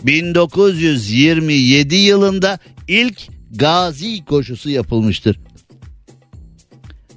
[0.03, 3.19] 1927 yılında ilk
[3.51, 5.39] Gazi koşusu yapılmıştır.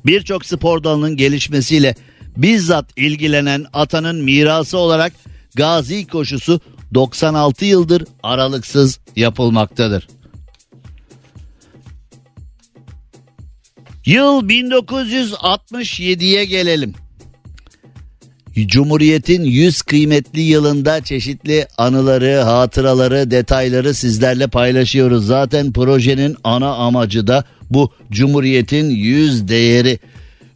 [0.07, 1.95] Birçok spor dalının gelişmesiyle
[2.37, 5.13] bizzat ilgilenen atanın mirası olarak
[5.55, 6.61] Gazi koşusu
[6.95, 10.09] 96 yıldır aralıksız yapılmaktadır.
[14.07, 16.95] Yıl 1967'ye gelelim.
[18.55, 25.27] Cumhuriyet'in 100 kıymetli yılında çeşitli anıları, hatıraları, detayları sizlerle paylaşıyoruz.
[25.27, 27.45] Zaten projenin ana amacı da
[27.75, 29.99] bu Cumhuriyet'in 100 değeri.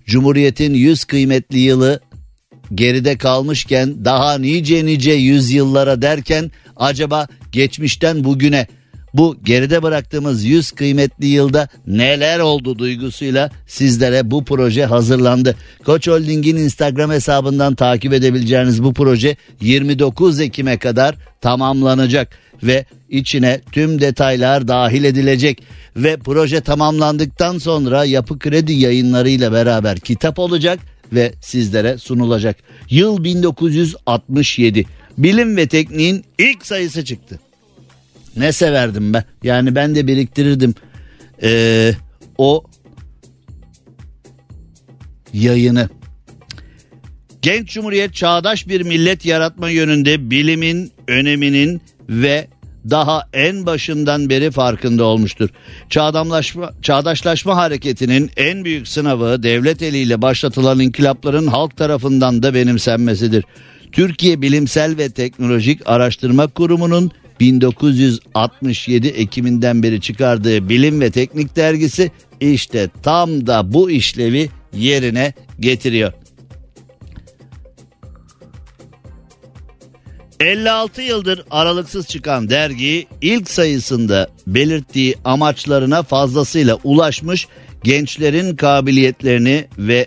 [0.07, 2.01] Cumhuriyet'in 100 kıymetli yılı
[2.75, 8.67] geride kalmışken daha nice nice yüzyıllara derken acaba geçmişten bugüne
[9.17, 15.57] bu geride bıraktığımız 100 kıymetli yılda neler oldu duygusuyla sizlere bu proje hazırlandı.
[15.85, 24.01] Koç Holding'in Instagram hesabından takip edebileceğiniz bu proje 29 Ekim'e kadar tamamlanacak ve içine tüm
[24.01, 25.63] detaylar dahil edilecek
[25.97, 30.79] ve proje tamamlandıktan sonra Yapı Kredi yayınlarıyla beraber kitap olacak
[31.13, 32.57] ve sizlere sunulacak.
[32.91, 34.87] Yıl 1967.
[35.19, 37.41] Bilim ve tekniğin ilk sayısı çıktı.
[38.37, 39.25] Ne severdim ben.
[39.43, 40.75] Yani ben de biriktirirdim.
[41.43, 41.93] Ee,
[42.39, 42.65] o
[45.33, 45.89] yayını.
[47.43, 52.49] Genç Cumhuriyet çağdaş bir millet yaratma yönünde bilimin öneminin ve
[52.91, 55.49] daha en başından beri farkında olmuştur.
[55.91, 63.45] Çağdamlaşma, çağdaşlaşma hareketinin en büyük sınavı devlet eliyle başlatılan inkılapların halk tarafından da benimsenmesidir.
[63.93, 67.11] Türkiye Bilimsel ve Teknolojik Araştırma Kurumu'nun
[67.41, 72.11] 1967 Ekim'inden beri çıkardığı Bilim ve Teknik dergisi
[72.41, 76.13] işte tam da bu işlevi yerine getiriyor.
[80.41, 87.47] 56 yıldır aralıksız çıkan dergi ilk sayısında belirttiği amaçlarına fazlasıyla ulaşmış
[87.85, 90.07] gençlerin kabiliyetlerini ve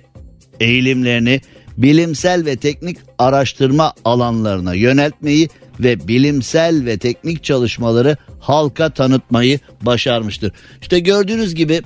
[0.59, 1.41] eğilimlerini
[1.77, 5.49] bilimsel ve teknik araştırma alanlarına yöneltmeyi
[5.80, 10.51] ve bilimsel ve teknik çalışmaları halka tanıtmayı başarmıştır.
[10.82, 11.82] İşte gördüğünüz gibi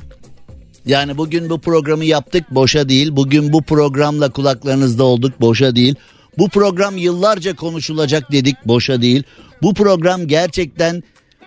[0.86, 3.16] yani bugün bu programı yaptık boşa değil.
[3.16, 5.96] Bugün bu programla kulaklarınızda olduk boşa değil.
[6.38, 9.24] Bu program yıllarca konuşulacak dedik boşa değil.
[9.62, 11.04] Bu program gerçekten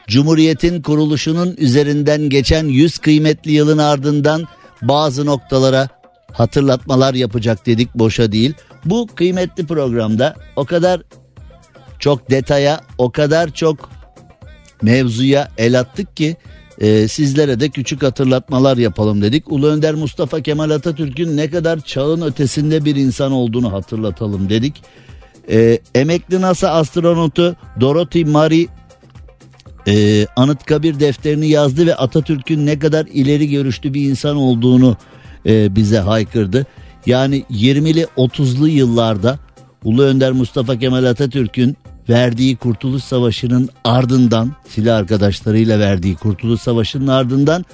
[0.07, 4.45] Cumhuriyet'in kuruluşunun üzerinden geçen 100 kıymetli yılın ardından
[4.83, 5.89] bazı noktalara
[6.33, 8.55] hatırlatmalar yapacak dedik boşa değil.
[8.85, 11.03] Bu kıymetli programda o kadar
[11.99, 13.91] çok detaya o kadar çok
[14.83, 16.37] mevzuya el attık ki
[16.81, 19.53] e, sizlere de küçük hatırlatmalar yapalım dedik.
[19.53, 24.83] Ulu Önder Mustafa Kemal Atatürk'ün ne kadar çağın ötesinde bir insan olduğunu hatırlatalım dedik.
[25.51, 28.67] E, emekli NASA astronotu Dorothy Marie
[29.89, 34.97] e, Anıtkabir defterini yazdı ve Atatürk'ün ne kadar ileri görüşlü bir insan olduğunu
[35.47, 36.67] e, bize haykırdı.
[37.07, 39.39] Yani 20'li 30'lu yıllarda
[39.85, 41.77] Ulu Önder Mustafa Kemal Atatürk'ün
[42.09, 47.65] verdiği Kurtuluş Savaşı'nın ardından silah arkadaşlarıyla verdiği Kurtuluş Savaşı'nın ardından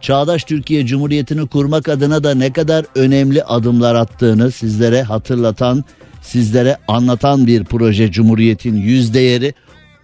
[0.00, 5.84] Çağdaş Türkiye Cumhuriyeti'ni kurmak adına da ne kadar önemli adımlar attığını sizlere hatırlatan,
[6.22, 9.54] sizlere anlatan bir proje Cumhuriyet'in yüz değeri.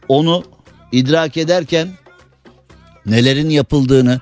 [0.09, 0.45] Onu
[0.93, 1.89] idrak ederken
[3.07, 4.21] nelerin yapıldığını,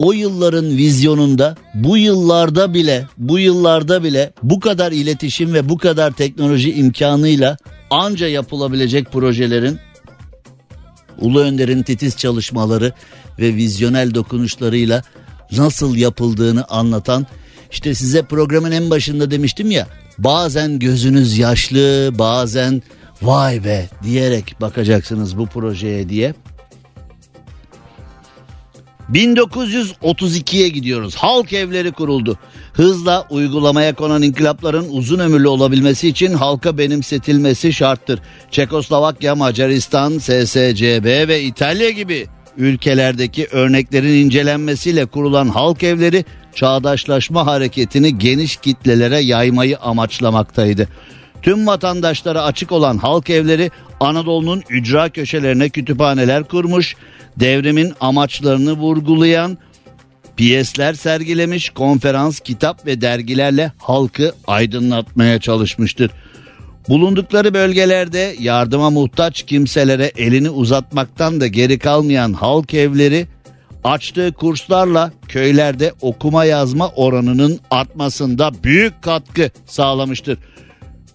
[0.00, 6.12] o yılların vizyonunda bu yıllarda bile bu yıllarda bile bu kadar iletişim ve bu kadar
[6.12, 7.56] teknoloji imkanıyla
[7.90, 9.78] anca yapılabilecek projelerin
[11.18, 12.92] Ulu Önder'in titiz çalışmaları
[13.38, 15.02] ve vizyonel dokunuşlarıyla
[15.56, 17.26] nasıl yapıldığını anlatan
[17.70, 19.86] işte size programın en başında demiştim ya
[20.18, 22.82] bazen gözünüz yaşlı bazen
[23.22, 26.34] vay be diyerek bakacaksınız bu projeye diye.
[29.14, 31.14] 1932'ye gidiyoruz.
[31.16, 32.38] Halk evleri kuruldu.
[32.72, 38.20] Hızla uygulamaya konan inkılapların uzun ömürlü olabilmesi için halka benimsetilmesi şarttır.
[38.50, 48.56] Çekoslovakya, Macaristan, SSCB ve İtalya gibi ülkelerdeki örneklerin incelenmesiyle kurulan halk evleri çağdaşlaşma hareketini geniş
[48.56, 50.88] kitlelere yaymayı amaçlamaktaydı.
[51.42, 56.96] Tüm vatandaşlara açık olan halk evleri Anadolu'nun ücra köşelerine kütüphaneler kurmuş,
[57.36, 59.58] devrimin amaçlarını vurgulayan
[60.36, 66.10] piyesler sergilemiş, konferans, kitap ve dergilerle halkı aydınlatmaya çalışmıştır.
[66.88, 73.26] Bulundukları bölgelerde yardıma muhtaç kimselere elini uzatmaktan da geri kalmayan halk evleri
[73.84, 80.38] açtığı kurslarla köylerde okuma yazma oranının artmasında büyük katkı sağlamıştır.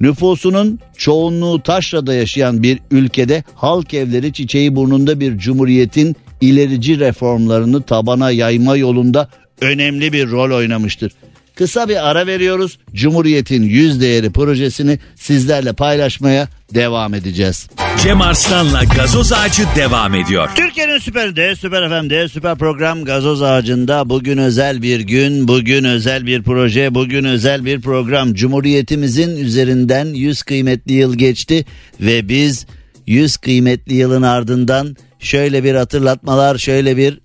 [0.02, 8.32] Nüfusunun çoğunluğu taşrada yaşayan bir ülkede halk evleri çiçeği burnunda bir cumhuriyetin ilerici reformlarını tabana
[8.32, 9.30] yayma yolunda
[9.62, 11.12] önemli bir rol oynamıştır.
[11.56, 12.80] Kısa bir ara veriyoruz.
[12.93, 17.68] Cumhuriyet'in yüz değeri projesini sizlerle paylaşmaya devam edeceğiz.
[18.04, 20.50] Cem Arslan'la gazoz ağacı devam ediyor.
[20.56, 26.43] Türkiye'nin süperinde, süper FM'de, süper program gazoz ağacında bugün özel bir gün, bugün özel bir
[26.43, 28.34] proje, bugün özel bir program.
[28.34, 31.66] Cumhuriyetimizin üzerinden 100 kıymetli yıl geçti
[32.02, 32.66] ve biz
[33.08, 37.22] 100 kıymetli yılın ardından şöyle bir hatırlatmalar, şöyle bir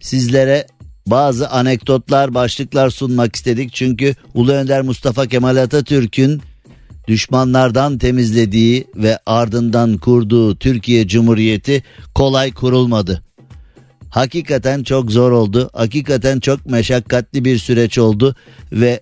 [0.00, 0.66] sizlere
[1.06, 3.74] bazı anekdotlar, başlıklar sunmak istedik.
[3.74, 6.42] Çünkü Ulu Önder Mustafa Kemal Atatürk'ün
[7.08, 11.82] düşmanlardan temizlediği ve ardından kurduğu Türkiye Cumhuriyeti
[12.14, 13.22] kolay kurulmadı.
[14.10, 15.70] Hakikaten çok zor oldu.
[15.72, 18.34] Hakikaten çok meşakkatli bir süreç oldu
[18.72, 19.00] ve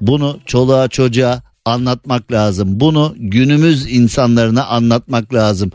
[0.00, 2.80] bunu çoluğa çocuğa anlatmak lazım.
[2.80, 5.70] Bunu günümüz insanlarına anlatmak lazım.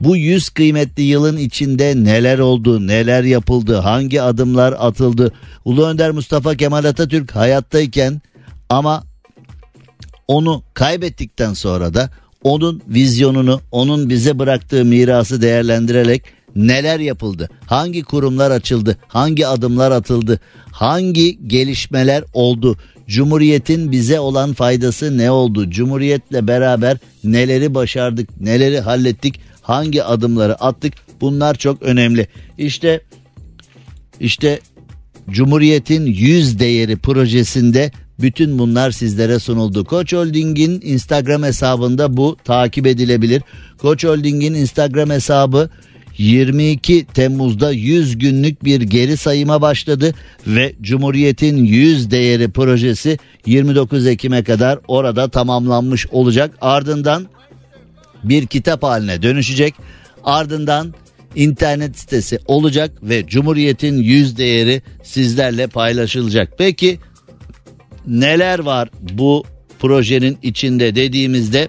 [0.00, 5.32] Bu yüz kıymetli yılın içinde neler oldu, neler yapıldı, hangi adımlar atıldı?
[5.64, 8.20] Ulu Önder Mustafa Kemal Atatürk hayattayken
[8.68, 9.04] ama
[10.30, 12.10] onu kaybettikten sonra da
[12.42, 16.22] onun vizyonunu, onun bize bıraktığı mirası değerlendirerek
[16.56, 17.48] neler yapıldı?
[17.66, 18.98] Hangi kurumlar açıldı?
[19.08, 20.40] Hangi adımlar atıldı?
[20.72, 22.76] Hangi gelişmeler oldu?
[23.06, 25.70] Cumhuriyetin bize olan faydası ne oldu?
[25.70, 29.40] Cumhuriyetle beraber neleri başardık, neleri hallettik?
[29.70, 32.28] hangi adımları attık bunlar çok önemli.
[32.58, 33.00] İşte
[34.20, 34.60] işte
[35.30, 37.90] Cumhuriyet'in yüz değeri projesinde
[38.22, 39.84] bütün bunlar sizlere sunuldu.
[39.84, 43.42] Koç Holding'in Instagram hesabında bu takip edilebilir.
[43.78, 45.70] Koç Holding'in Instagram hesabı
[46.18, 50.14] 22 Temmuz'da 100 günlük bir geri sayıma başladı
[50.46, 56.50] ve Cumhuriyet'in 100 değeri projesi 29 Ekim'e kadar orada tamamlanmış olacak.
[56.60, 57.26] Ardından
[58.24, 59.74] bir kitap haline dönüşecek.
[60.24, 60.94] Ardından
[61.34, 66.52] internet sitesi olacak ve Cumhuriyet'in yüz değeri sizlerle paylaşılacak.
[66.58, 66.98] Peki
[68.06, 69.44] neler var bu
[69.78, 71.68] projenin içinde dediğimizde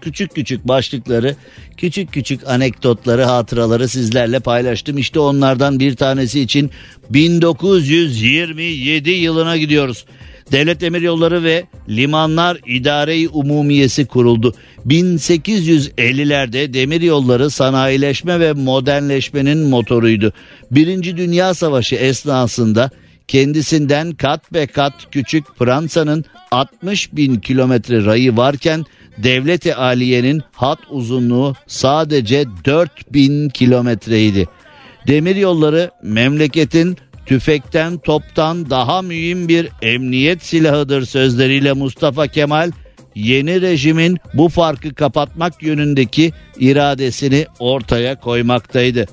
[0.00, 1.36] küçük küçük başlıkları,
[1.76, 4.98] küçük küçük anekdotları, hatıraları sizlerle paylaştım.
[4.98, 6.70] İşte onlardan bir tanesi için
[7.10, 10.04] 1927 yılına gidiyoruz.
[10.52, 14.54] Devlet Demiryolları ve Limanlar İdare-i Umumiyesi kuruldu.
[14.86, 20.32] 1850'lerde demiryolları sanayileşme ve modernleşmenin motoruydu.
[20.70, 22.90] Birinci Dünya Savaşı esnasında
[23.28, 28.84] kendisinden kat be kat küçük Fransa'nın 60 bin kilometre rayı varken
[29.18, 34.48] devleti aliyenin hat uzunluğu sadece 4 bin kilometreydi.
[35.06, 36.96] Demir yolları memleketin
[37.26, 42.70] tüfekten toptan daha mühim bir emniyet silahıdır sözleriyle Mustafa Kemal
[43.14, 49.06] yeni rejimin bu farkı kapatmak yönündeki iradesini ortaya koymaktaydı.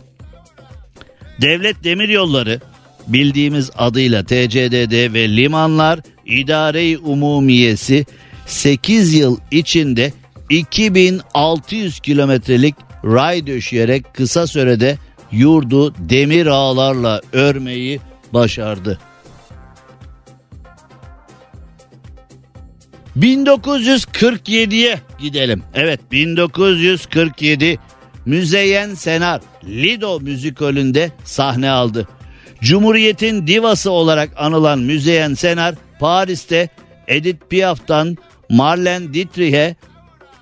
[1.41, 2.61] Devlet Demiryolları
[3.07, 8.05] bildiğimiz adıyla TCDD ve limanlar İdare-i Umumiyesi
[8.45, 10.13] 8 yıl içinde
[10.49, 12.75] 2600 kilometrelik
[13.05, 14.97] ray döşeyerek kısa sürede
[15.31, 17.99] yurdu demir ağlarla örmeyi
[18.33, 18.99] başardı.
[23.19, 25.63] 1947'ye gidelim.
[25.73, 27.79] Evet 1947
[28.25, 32.07] Müzeyyen Senar Lido müzikolünde sahne aldı.
[32.63, 36.69] Cumhuriyetin divası olarak anılan Müzeyyen Senar Paris'te
[37.07, 38.17] Edith Piaf'tan
[38.49, 39.75] Marlene Dietrich'e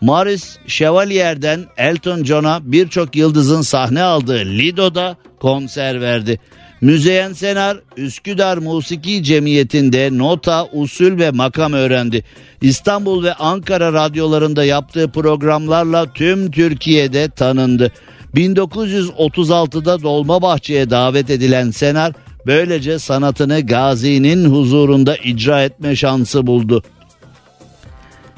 [0.02, 6.40] Maurice Chevalier'den Elton John'a birçok yıldızın sahne aldığı Lido'da konser verdi.
[6.82, 12.24] Müzeyyen Senar Üsküdar Musiki Cemiyeti'nde nota, usul ve makam öğrendi.
[12.62, 17.92] İstanbul ve Ankara radyolarında yaptığı programlarla tüm Türkiye'de tanındı.
[18.36, 22.14] 1936'da Dolmabahçe'ye davet edilen Senar
[22.46, 26.84] böylece sanatını Gazi'nin huzurunda icra etme şansı buldu.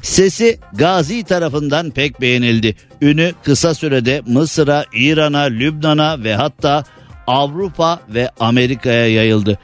[0.02, 2.76] Sesi Gazi tarafından pek beğenildi.
[3.02, 6.84] Ünü kısa sürede Mısır'a, İran'a, Lübnan'a ve hatta
[7.28, 9.60] Avrupa ve Amerika'ya yayıldı.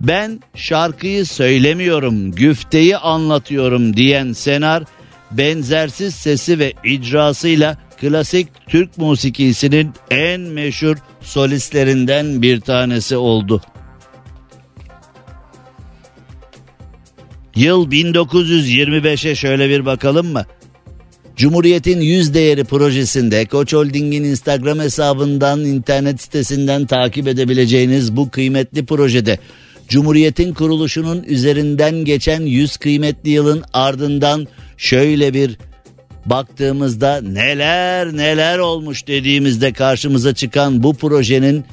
[0.00, 4.84] Ben şarkıyı söylemiyorum, güfteyi anlatıyorum diyen Senar
[5.30, 13.62] benzersiz sesi ve icrasıyla klasik Türk musikisinin en meşhur solistlerinden bir tanesi oldu.
[17.56, 20.46] Yıl 1925'e şöyle bir bakalım mı?
[21.36, 29.38] Cumhuriyet'in yüz değeri projesinde Koç Holding'in Instagram hesabından internet sitesinden takip edebileceğiniz bu kıymetli projede
[29.88, 34.46] Cumhuriyet'in kuruluşunun üzerinden geçen 100 kıymetli yılın ardından
[34.76, 35.58] şöyle bir
[36.26, 41.64] baktığımızda neler neler olmuş dediğimizde karşımıza çıkan bu projenin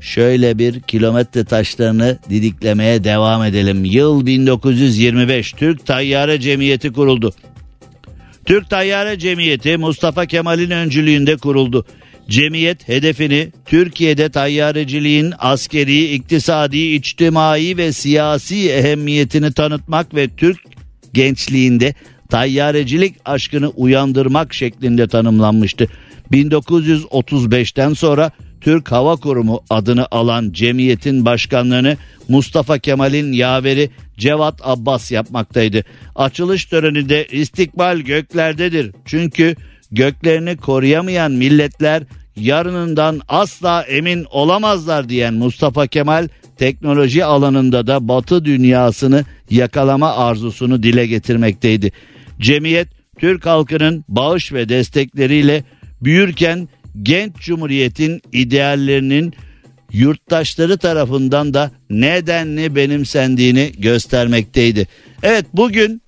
[0.00, 3.84] şöyle bir kilometre taşlarını didiklemeye devam edelim.
[3.84, 7.34] Yıl 1925 Türk Tayyare Cemiyeti kuruldu.
[8.44, 11.86] Türk Tayyare Cemiyeti Mustafa Kemal'in öncülüğünde kuruldu.
[12.28, 20.58] Cemiyet hedefini Türkiye'de tayyareciliğin askeri, iktisadi, içtimai ve siyasi ehemmiyetini tanıtmak ve Türk
[21.12, 21.94] gençliğinde
[22.26, 25.88] tayyarecilik aşkını uyandırmak şeklinde tanımlanmıştı.
[26.32, 31.96] 1935'ten sonra Türk Hava Kurumu adını alan cemiyetin başkanlığını
[32.28, 35.84] Mustafa Kemal'in yaveri Cevat Abbas yapmaktaydı.
[36.14, 38.92] Açılış töreninde istikbal göklerdedir.
[39.04, 39.56] Çünkü
[39.92, 42.02] göklerini koruyamayan milletler
[42.36, 51.06] yarınından asla emin olamazlar diyen Mustafa Kemal teknoloji alanında da batı dünyasını yakalama arzusunu dile
[51.06, 51.92] getirmekteydi.
[52.40, 55.64] Cemiyet Türk halkının bağış ve destekleriyle
[56.00, 56.68] büyürken
[57.02, 59.34] genç cumhuriyetin ideallerinin
[59.92, 64.88] yurttaşları tarafından da nedenli benimsendiğini göstermekteydi.
[65.22, 66.02] Evet bugün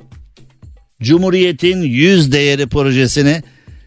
[1.03, 3.43] Cumhuriyet'in yüz değeri projesini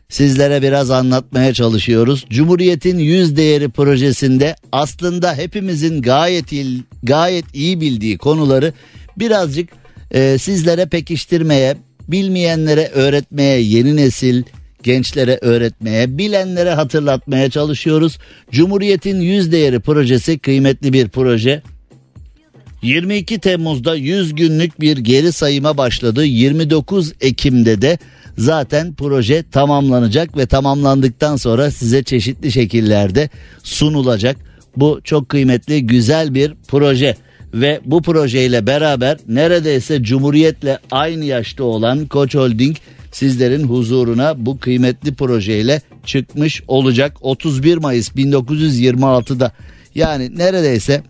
[0.09, 2.25] sizlere biraz anlatmaya çalışıyoruz.
[2.29, 8.73] Cumhuriyet'in yüz değeri projesinde aslında hepimizin gayet iyi, gayet iyi bildiği konuları
[9.17, 9.69] birazcık
[10.11, 11.77] e, sizlere pekiştirmeye,
[12.11, 14.43] bilmeyenlere öğretmeye, yeni nesil
[14.83, 18.17] gençlere öğretmeye, bilenlere hatırlatmaya çalışıyoruz.
[18.51, 21.61] Cumhuriyet'in yüz değeri projesi kıymetli bir proje.
[22.81, 26.25] 22 Temmuz'da 100 günlük bir geri sayıma başladı.
[26.25, 27.97] 29 Ekim'de de
[28.37, 33.29] zaten proje tamamlanacak ve tamamlandıktan sonra size çeşitli şekillerde
[33.63, 34.37] sunulacak.
[34.77, 37.15] Bu çok kıymetli güzel bir proje
[37.53, 42.77] ve bu projeyle beraber neredeyse Cumhuriyet'le aynı yaşta olan Koç Holding
[43.11, 47.17] sizlerin huzuruna bu kıymetli projeyle çıkmış olacak.
[47.21, 49.51] 31 Mayıs 1926'da
[49.95, 51.03] yani neredeyse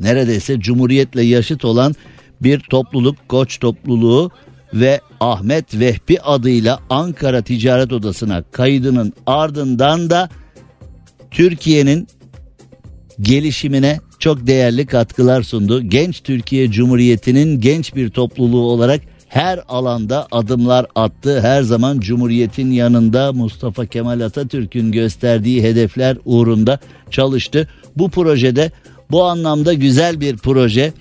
[0.00, 1.94] neredeyse Cumhuriyet'le yaşıt olan
[2.42, 4.30] bir topluluk Koç topluluğu
[4.74, 10.28] ve Ahmet Vehbi adıyla Ankara Ticaret Odası'na kaydının ardından da
[11.30, 12.08] Türkiye'nin
[13.20, 15.82] gelişimine çok değerli katkılar sundu.
[15.82, 21.40] Genç Türkiye Cumhuriyeti'nin genç bir topluluğu olarak her alanda adımlar attı.
[21.40, 26.78] Her zaman Cumhuriyet'in yanında Mustafa Kemal Atatürk'ün gösterdiği hedefler uğrunda
[27.10, 27.68] çalıştı.
[27.96, 28.70] Bu projede
[29.10, 30.92] bu anlamda güzel bir proje,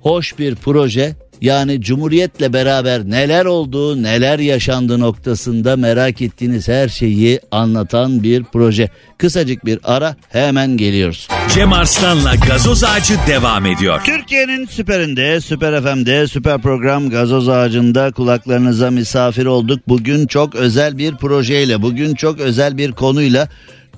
[0.00, 7.40] hoş bir proje Yani Cumhuriyet'le beraber neler oldu, neler yaşandı noktasında merak ettiğiniz her şeyi
[7.50, 8.90] anlatan bir proje.
[9.18, 11.28] Kısacık bir ara hemen geliyoruz.
[11.54, 14.00] Cem Arslan'la gazoz ağacı devam ediyor.
[14.04, 19.80] Türkiye'nin süperinde, süper FM'de, süper program gazoz ağacında kulaklarınıza misafir olduk.
[19.88, 23.48] Bugün çok özel bir projeyle, bugün çok özel bir konuyla,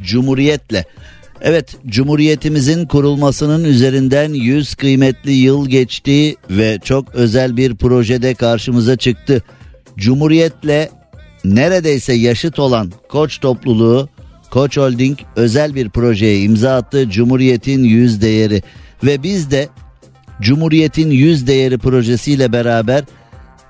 [0.02, 0.84] Cumhuriyet'le.
[1.40, 9.42] Evet, Cumhuriyetimizin kurulmasının üzerinden 100 kıymetli yıl geçti ve çok özel bir projede karşımıza çıktı.
[9.96, 10.90] Cumhuriyetle
[11.44, 14.08] neredeyse yaşıt olan Koç topluluğu,
[14.50, 17.10] Koç Holding özel bir projeye imza attı.
[17.10, 18.62] Cumhuriyetin yüz değeri
[19.04, 19.68] ve biz de
[20.40, 23.04] Cumhuriyetin yüz değeri projesiyle beraber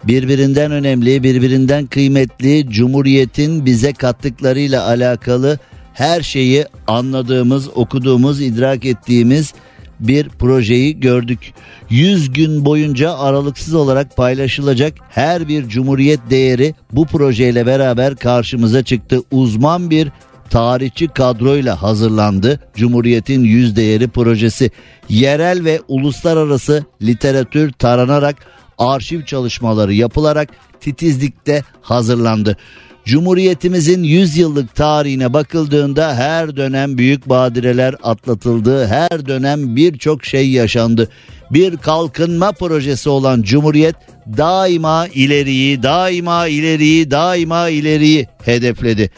[0.05, 5.59] birbirinden önemli, birbirinden kıymetli Cumhuriyetin bize kattıklarıyla alakalı
[5.95, 9.55] her şeyi anladığımız, okuduğumuz, idrak ettiğimiz
[10.01, 11.53] bir projeyi gördük.
[11.91, 19.21] 100 gün boyunca aralıksız olarak paylaşılacak her bir cumhuriyet değeri bu projeyle beraber karşımıza çıktı.
[19.31, 20.09] Uzman bir
[20.51, 22.61] tarihçi kadroyla hazırlandı.
[22.75, 24.71] Cumhuriyetin yüz değeri projesi
[25.09, 28.37] yerel ve uluslararası literatür taranarak
[28.79, 30.49] arşiv çalışmaları yapılarak
[30.81, 32.57] titizlikte hazırlandı.
[33.05, 38.87] Cumhuriyetimizin 100 yıllık tarihine bakıldığında her dönem büyük badireler atlatıldı.
[38.87, 41.09] Her dönem birçok şey yaşandı.
[41.51, 43.97] Bir kalkınma projesi olan Cumhuriyet
[44.37, 49.11] daima ileriyi, daima ileriyi, daima ileriyi hedefledi.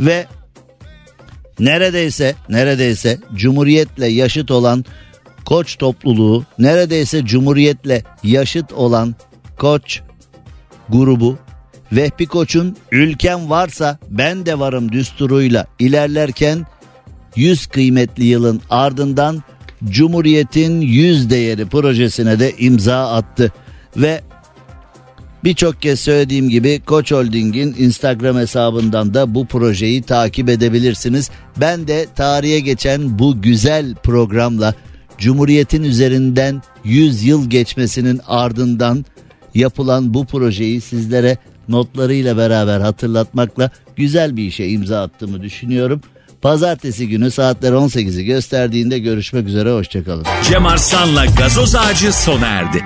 [0.00, 0.26] Ve
[1.58, 4.84] neredeyse neredeyse Cumhuriyet'le yaşıt olan
[5.44, 9.14] Koç topluluğu, neredeyse Cumhuriyet'le yaşıt olan
[9.58, 10.00] Koç
[10.88, 11.38] grubu
[11.92, 16.66] Vehbi Koç'un ülkem varsa ben de varım düsturuyla ilerlerken
[17.36, 19.42] 100 kıymetli yılın ardından
[19.84, 23.52] Cumhuriyet'in 100 değeri projesine de imza attı
[23.96, 24.20] ve
[25.44, 31.30] Birçok kez söylediğim gibi Koç Holding'in Instagram hesabından da bu projeyi takip edebilirsiniz.
[31.56, 34.74] Ben de tarihe geçen bu güzel programla
[35.18, 39.04] Cumhuriyet'in üzerinden 100 yıl geçmesinin ardından
[39.54, 41.38] yapılan bu projeyi sizlere
[41.68, 46.00] notlarıyla beraber hatırlatmakla güzel bir işe imza attığımı düşünüyorum.
[46.42, 50.26] Pazartesi günü saatler 18'i gösterdiğinde görüşmek üzere hoşçakalın.
[50.50, 52.84] Cem Arslan'la gazoz ağacı sona erdi.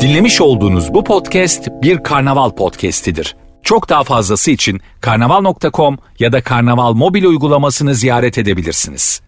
[0.00, 3.36] Dinlemiş olduğunuz bu podcast bir karnaval podcastidir.
[3.62, 9.22] Çok daha fazlası için karnaval.com ya da karnaval mobil uygulamasını ziyaret edebilirsiniz.